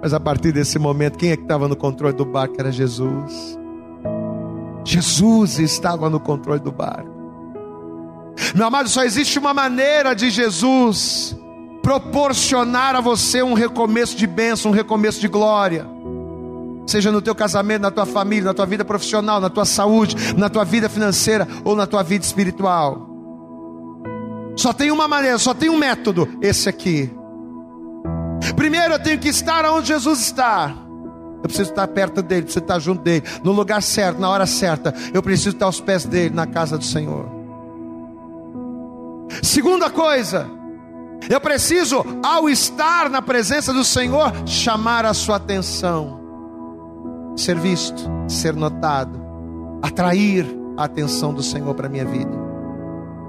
[0.00, 2.54] Mas a partir desse momento, quem é que estava no controle do barco?
[2.58, 3.58] Era Jesus.
[4.84, 7.18] Jesus estava no controle do barco.
[8.54, 11.36] Meu amado, só existe uma maneira de Jesus
[11.82, 15.86] proporcionar a você um recomeço de bênção, um recomeço de glória.
[16.88, 20.48] Seja no teu casamento, na tua família, na tua vida profissional, na tua saúde, na
[20.48, 23.06] tua vida financeira ou na tua vida espiritual.
[24.56, 27.12] Só tem uma maneira, só tem um método, esse aqui.
[28.56, 30.74] Primeiro eu tenho que estar onde Jesus está.
[31.36, 34.94] Eu preciso estar perto dele, preciso estar junto dele, no lugar certo, na hora certa.
[35.12, 37.28] Eu preciso estar aos pés dele, na casa do Senhor.
[39.42, 40.48] Segunda coisa,
[41.28, 46.17] eu preciso, ao estar na presença do Senhor, chamar a sua atenção,
[47.40, 49.18] ser visto, ser notado,
[49.82, 52.48] atrair a atenção do Senhor para a minha vida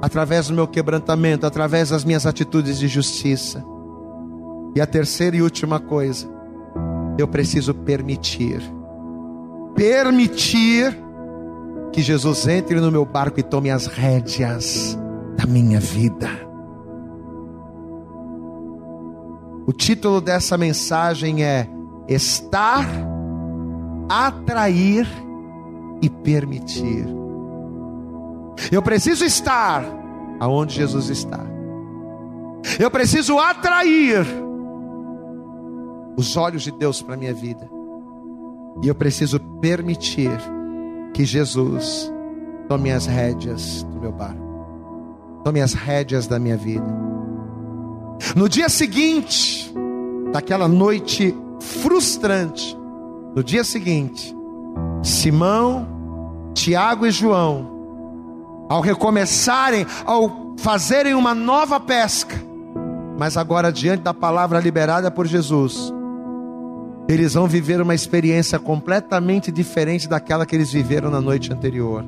[0.01, 3.64] através do meu quebrantamento, através das minhas atitudes de justiça.
[4.76, 6.28] E a terceira e última coisa,
[7.18, 8.62] eu preciso permitir.
[9.76, 10.97] Permitir
[11.91, 14.97] que Jesus entre no meu barco e tome as rédeas
[15.36, 16.30] da minha vida.
[19.66, 21.68] O título dessa mensagem é
[22.07, 22.86] Estar,
[24.10, 25.07] Atrair
[26.01, 27.05] e Permitir.
[28.72, 29.86] Eu preciso estar
[30.39, 31.39] aonde Jesus está.
[32.80, 34.26] Eu preciso atrair
[36.18, 37.70] os olhos de Deus para minha vida.
[38.82, 40.32] E eu preciso permitir
[41.14, 42.12] que Jesus
[42.68, 46.86] tome as rédeas do meu barco, tome as rédeas da minha vida.
[48.36, 49.74] No dia seguinte,
[50.32, 52.78] daquela noite frustrante,
[53.36, 54.36] no dia seguinte,
[55.04, 55.88] Simão,
[56.54, 57.80] Tiago e João
[58.70, 62.36] ao recomeçarem, ao fazerem uma nova pesca,
[63.18, 65.92] mas agora diante da palavra liberada por Jesus,
[67.08, 72.06] eles vão viver uma experiência completamente diferente daquela que eles viveram na noite anterior.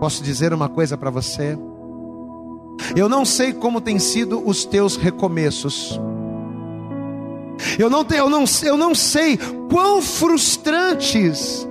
[0.00, 1.58] Posso dizer uma coisa para você?
[2.96, 6.00] Eu não sei como têm sido os teus recomeços.
[7.78, 9.38] Eu não, eu, não, eu não sei
[9.70, 11.66] quão frustrantes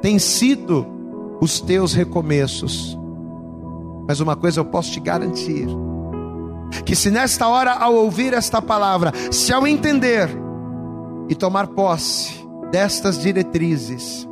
[0.00, 0.86] têm sido
[1.40, 2.98] os teus recomeços.
[4.08, 5.66] Mas uma coisa eu posso te garantir:
[6.84, 10.28] que se nesta hora, ao ouvir esta palavra, se ao entender
[11.28, 12.34] e tomar posse
[12.70, 14.26] destas diretrizes,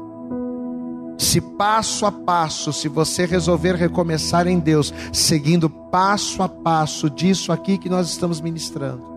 [1.18, 7.52] se passo a passo, se você resolver recomeçar em Deus, seguindo passo a passo disso
[7.52, 9.13] aqui que nós estamos ministrando,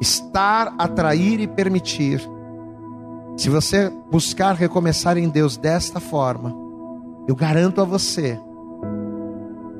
[0.00, 2.20] estar, atrair e permitir,
[3.36, 6.54] se você buscar recomeçar em Deus desta forma,
[7.28, 8.38] eu garanto a você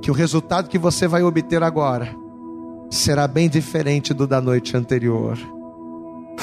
[0.03, 2.15] que o resultado que você vai obter agora
[2.91, 5.39] será bem diferente do da noite anterior.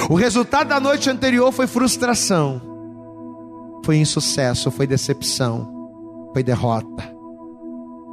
[0.10, 2.62] O resultado da noite anterior foi frustração,
[3.86, 5.72] foi insucesso, foi decepção,
[6.34, 7.14] foi derrota.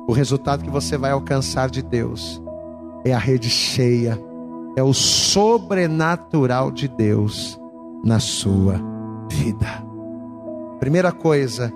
[0.06, 2.40] O resultado que você vai alcançar de Deus
[3.04, 4.18] é a rede cheia,
[4.76, 7.58] é o sobrenatural de Deus
[8.04, 8.80] na sua
[9.30, 9.84] vida.
[10.78, 11.72] Primeira coisa,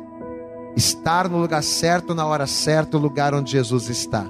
[0.76, 4.26] estar no lugar certo, na hora certa, o lugar onde Jesus está.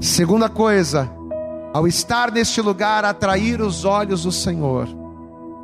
[0.00, 1.10] Segunda coisa,
[1.72, 4.86] ao estar neste lugar, atrair os olhos do Senhor,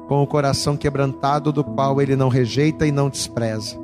[0.08, 3.76] com o coração quebrantado, do qual ele não rejeita e não despreza.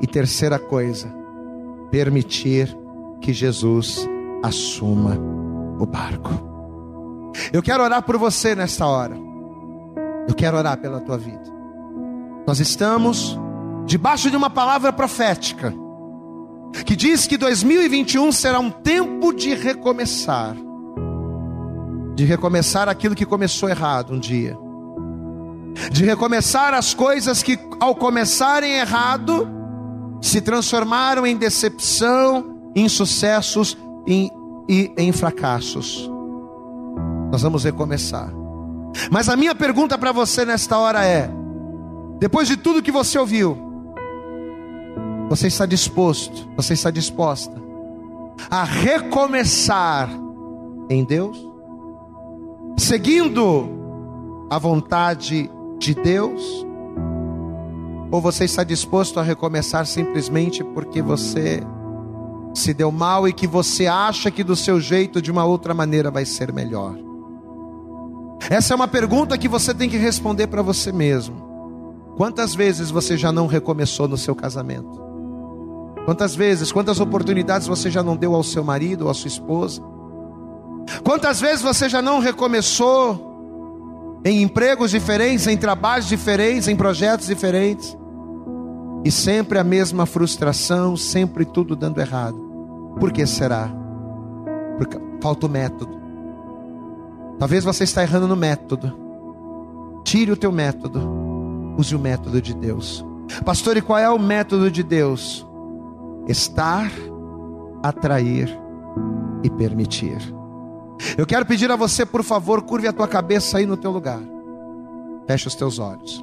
[0.00, 1.14] E terceira coisa,
[1.90, 2.76] permitir
[3.20, 4.08] que Jesus
[4.42, 5.16] assuma
[5.78, 6.49] o barco.
[7.52, 9.16] Eu quero orar por você nesta hora.
[10.28, 11.42] Eu quero orar pela tua vida.
[12.46, 13.38] Nós estamos
[13.86, 15.74] debaixo de uma palavra profética
[16.86, 20.56] que diz que 2021 será um tempo de recomeçar.
[22.14, 24.56] De recomeçar aquilo que começou errado um dia.
[25.90, 29.48] De recomeçar as coisas que, ao começarem errado,
[30.20, 33.76] se transformaram em decepção, em sucessos
[34.06, 34.30] em,
[34.68, 36.10] e em fracassos.
[37.30, 38.32] Nós vamos recomeçar.
[39.10, 41.30] Mas a minha pergunta para você nesta hora é:
[42.18, 43.56] depois de tudo que você ouviu,
[45.28, 47.52] você está disposto, você está disposta
[48.50, 50.10] a recomeçar
[50.88, 51.38] em Deus?
[52.76, 56.66] Seguindo a vontade de Deus?
[58.10, 61.62] Ou você está disposto a recomeçar simplesmente porque você
[62.52, 66.10] se deu mal e que você acha que do seu jeito, de uma outra maneira,
[66.10, 67.09] vai ser melhor?
[68.48, 71.48] Essa é uma pergunta que você tem que responder para você mesmo.
[72.16, 75.00] Quantas vezes você já não recomeçou no seu casamento?
[76.04, 79.82] Quantas vezes, quantas oportunidades você já não deu ao seu marido ou à sua esposa?
[81.04, 87.96] Quantas vezes você já não recomeçou em empregos diferentes, em trabalhos diferentes, em projetos diferentes?
[89.04, 92.36] E sempre a mesma frustração, sempre tudo dando errado.
[92.98, 93.70] Por que será?
[94.76, 95.99] Porque falta o método.
[97.40, 98.92] Talvez você está errando no método.
[100.04, 101.00] Tire o teu método.
[101.78, 103.02] Use o método de Deus.
[103.46, 105.48] Pastor, e qual é o método de Deus?
[106.28, 106.92] Estar,
[107.82, 108.46] atrair
[109.42, 110.18] e permitir.
[111.16, 114.20] Eu quero pedir a você, por favor, curve a tua cabeça aí no teu lugar.
[115.26, 116.22] Feche os teus olhos.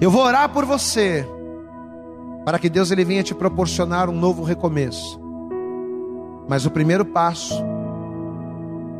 [0.00, 1.24] Eu vou orar por você
[2.44, 5.20] para que Deus ele venha te proporcionar um novo recomeço.
[6.48, 7.54] Mas o primeiro passo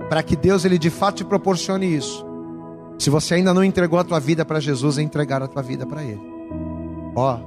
[0.08, 2.24] para que Deus ele de fato te proporcione isso,
[2.98, 5.84] se você ainda não entregou a tua vida para Jesus, é entregar a tua vida
[5.84, 6.22] para ele.
[7.16, 7.38] Ó,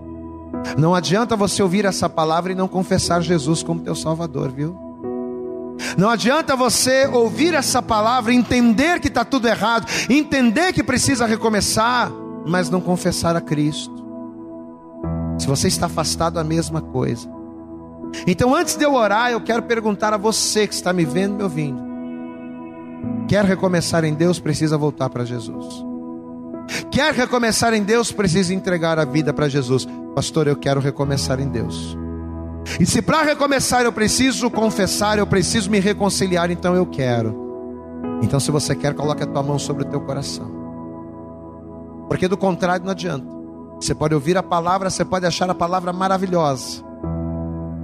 [0.78, 4.78] não adianta você ouvir essa palavra e não confessar Jesus como teu salvador, viu?
[5.98, 12.12] Não adianta você ouvir essa palavra, entender que está tudo errado, entender que precisa recomeçar,
[12.46, 14.06] mas não confessar a Cristo.
[15.38, 17.30] Se você está afastado, a mesma coisa.
[18.26, 21.44] Então, antes de eu orar, eu quero perguntar a você que está me vendo, me
[21.44, 21.87] ouvindo:
[23.28, 25.86] quer recomeçar em Deus, precisa voltar para Jesus.
[26.92, 29.88] Quer recomeçar em Deus, precisa entregar a vida para Jesus.
[30.16, 31.98] Pastor, eu quero recomeçar em Deus.
[32.80, 37.48] E se para recomeçar eu preciso confessar, eu preciso me reconciliar, então eu quero.
[38.22, 40.52] Então, se você quer, coloque a tua mão sobre o teu coração.
[42.08, 43.26] Porque do contrário não adianta.
[43.80, 46.84] Você pode ouvir a palavra, você pode achar a palavra maravilhosa,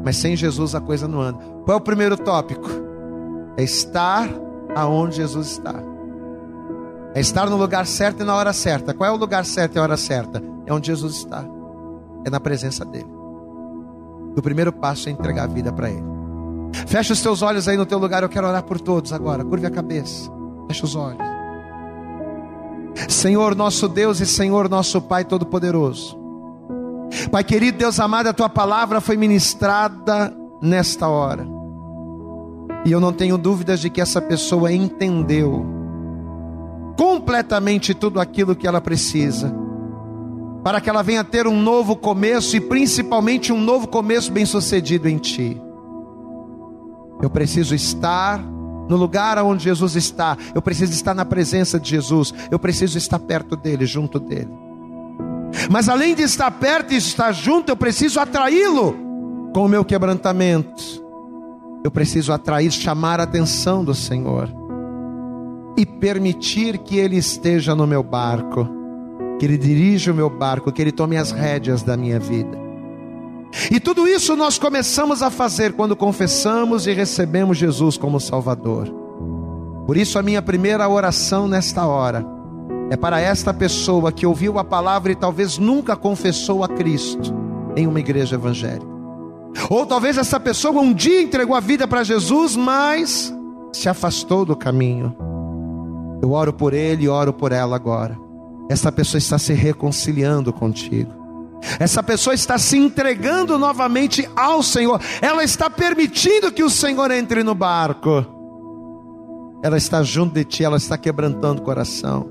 [0.03, 1.37] mas sem Jesus a coisa não anda.
[1.65, 2.67] Qual é o primeiro tópico?
[3.55, 4.27] É estar
[4.75, 5.73] aonde Jesus está.
[7.15, 8.93] É estar no lugar certo e na hora certa.
[8.93, 10.41] Qual é o lugar certo e a hora certa?
[10.65, 11.45] É onde Jesus está.
[12.25, 13.11] É na presença dele.
[14.35, 16.03] O primeiro passo é entregar a vida para ele.
[16.87, 18.23] Fecha os teus olhos aí no teu lugar.
[18.23, 19.45] Eu quero orar por todos agora.
[19.45, 20.31] Curve a cabeça.
[20.67, 21.21] Fecha os olhos.
[23.07, 26.17] Senhor nosso Deus e Senhor nosso Pai Todo-Poderoso.
[27.31, 31.52] Pai querido, Deus amado, a tua palavra foi ministrada nesta hora.
[32.85, 35.65] E eu não tenho dúvidas de que essa pessoa entendeu
[36.97, 39.53] completamente tudo aquilo que ela precisa,
[40.63, 45.17] para que ela venha ter um novo começo e principalmente um novo começo bem-sucedido em
[45.17, 45.61] Ti.
[47.21, 48.39] Eu preciso estar
[48.89, 50.37] no lugar onde Jesus está.
[50.53, 52.33] Eu preciso estar na presença de Jesus.
[52.51, 54.51] Eu preciso estar perto dele, junto dele.
[55.69, 58.95] Mas além de estar perto e estar junto, eu preciso atraí-lo
[59.53, 61.02] com o meu quebrantamento.
[61.83, 64.49] Eu preciso atrair, chamar a atenção do Senhor
[65.77, 68.67] e permitir que Ele esteja no meu barco,
[69.39, 72.57] que Ele dirija o meu barco, que Ele tome as rédeas da minha vida.
[73.69, 78.87] E tudo isso nós começamos a fazer quando confessamos e recebemos Jesus como Salvador.
[79.85, 82.25] Por isso, a minha primeira oração nesta hora
[82.89, 87.33] é para esta pessoa que ouviu a palavra e talvez nunca confessou a Cristo
[87.75, 88.92] em uma igreja evangélica.
[89.69, 93.33] Ou talvez essa pessoa um dia entregou a vida para Jesus, mas
[93.71, 95.15] se afastou do caminho.
[96.21, 98.17] Eu oro por ele e oro por ela agora.
[98.69, 101.11] Essa pessoa está se reconciliando contigo.
[101.79, 105.01] Essa pessoa está se entregando novamente ao Senhor.
[105.21, 108.25] Ela está permitindo que o Senhor entre no barco.
[109.63, 112.27] Ela está junto de ti, ela está quebrantando o coração.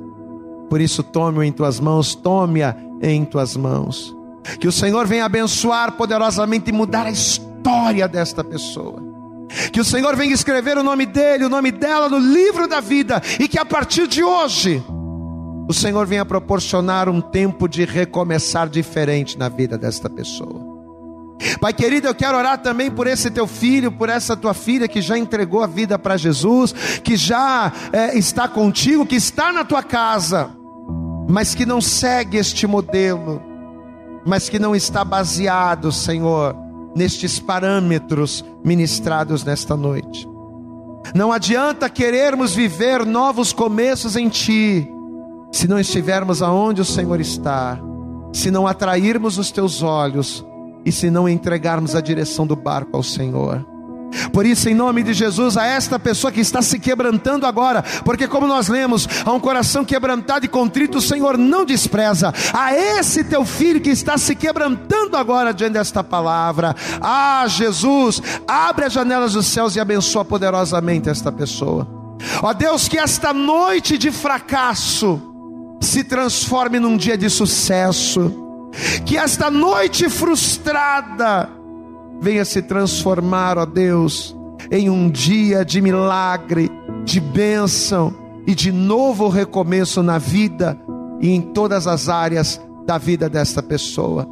[0.68, 4.14] Por isso, tome-o em tuas mãos, tome-a em tuas mãos.
[4.59, 9.03] Que o Senhor venha abençoar poderosamente e mudar a história desta pessoa.
[9.72, 13.22] Que o Senhor venha escrever o nome dele, o nome dela no livro da vida
[13.38, 14.82] e que a partir de hoje
[15.68, 20.72] o Senhor venha proporcionar um tempo de recomeçar diferente na vida desta pessoa.
[21.61, 25.01] Pai querido, eu quero orar também por esse teu filho, por essa tua filha que
[25.01, 26.72] já entregou a vida para Jesus,
[27.03, 30.51] que já é, está contigo, que está na tua casa,
[31.28, 33.43] mas que não segue este modelo,
[34.24, 36.56] mas que não está baseado, Senhor,
[36.94, 40.28] nestes parâmetros ministrados nesta noite.
[41.14, 44.88] Não adianta querermos viver novos começos em Ti,
[45.50, 47.78] se não estivermos aonde o Senhor está,
[48.32, 50.44] se não atrairmos os Teus olhos
[50.84, 53.66] e se não entregarmos a direção do barco ao Senhor.
[54.32, 58.28] Por isso, em nome de Jesus, a esta pessoa que está se quebrantando agora, porque
[58.28, 62.32] como nós lemos, a um coração quebrantado e contrito, o Senhor não despreza.
[62.52, 68.86] A esse teu filho que está se quebrantando agora diante desta palavra, ah, Jesus, abre
[68.86, 71.86] as janelas dos céus e abençoa poderosamente esta pessoa.
[72.42, 75.20] Ó Deus, que esta noite de fracasso
[75.80, 78.38] se transforme num dia de sucesso.
[79.04, 81.50] Que esta noite frustrada
[82.22, 84.36] venha se transformar, ó Deus,
[84.70, 86.70] em um dia de milagre,
[87.04, 88.14] de bênção
[88.46, 90.78] e de novo recomeço na vida
[91.20, 94.28] e em todas as áreas da vida desta pessoa.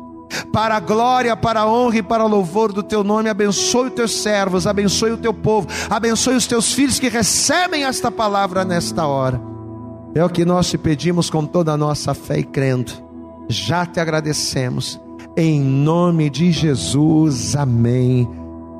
[0.52, 3.94] Para a glória, para a honra e para o louvor do teu nome, abençoe os
[3.94, 9.04] teus servos, abençoe o teu povo, abençoe os teus filhos que recebem esta palavra nesta
[9.04, 9.40] hora.
[10.14, 12.92] É o que nós te pedimos com toda a nossa fé e crendo.
[13.48, 15.00] Já te agradecemos
[15.36, 18.28] em nome de Jesus, amém.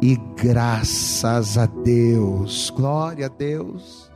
[0.02, 4.10] E graças a Deus, glória a Deus.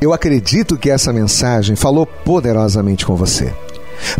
[0.00, 3.52] Eu acredito que essa mensagem falou poderosamente com você.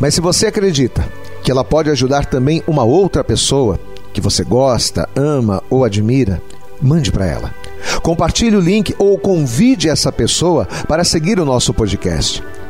[0.01, 1.07] Mas se você acredita
[1.43, 3.79] que ela pode ajudar também uma outra pessoa
[4.13, 6.43] que você gosta, ama ou admira,
[6.81, 7.55] mande para ela.
[8.03, 12.43] Compartilhe o link ou convide essa pessoa para seguir o nosso podcast.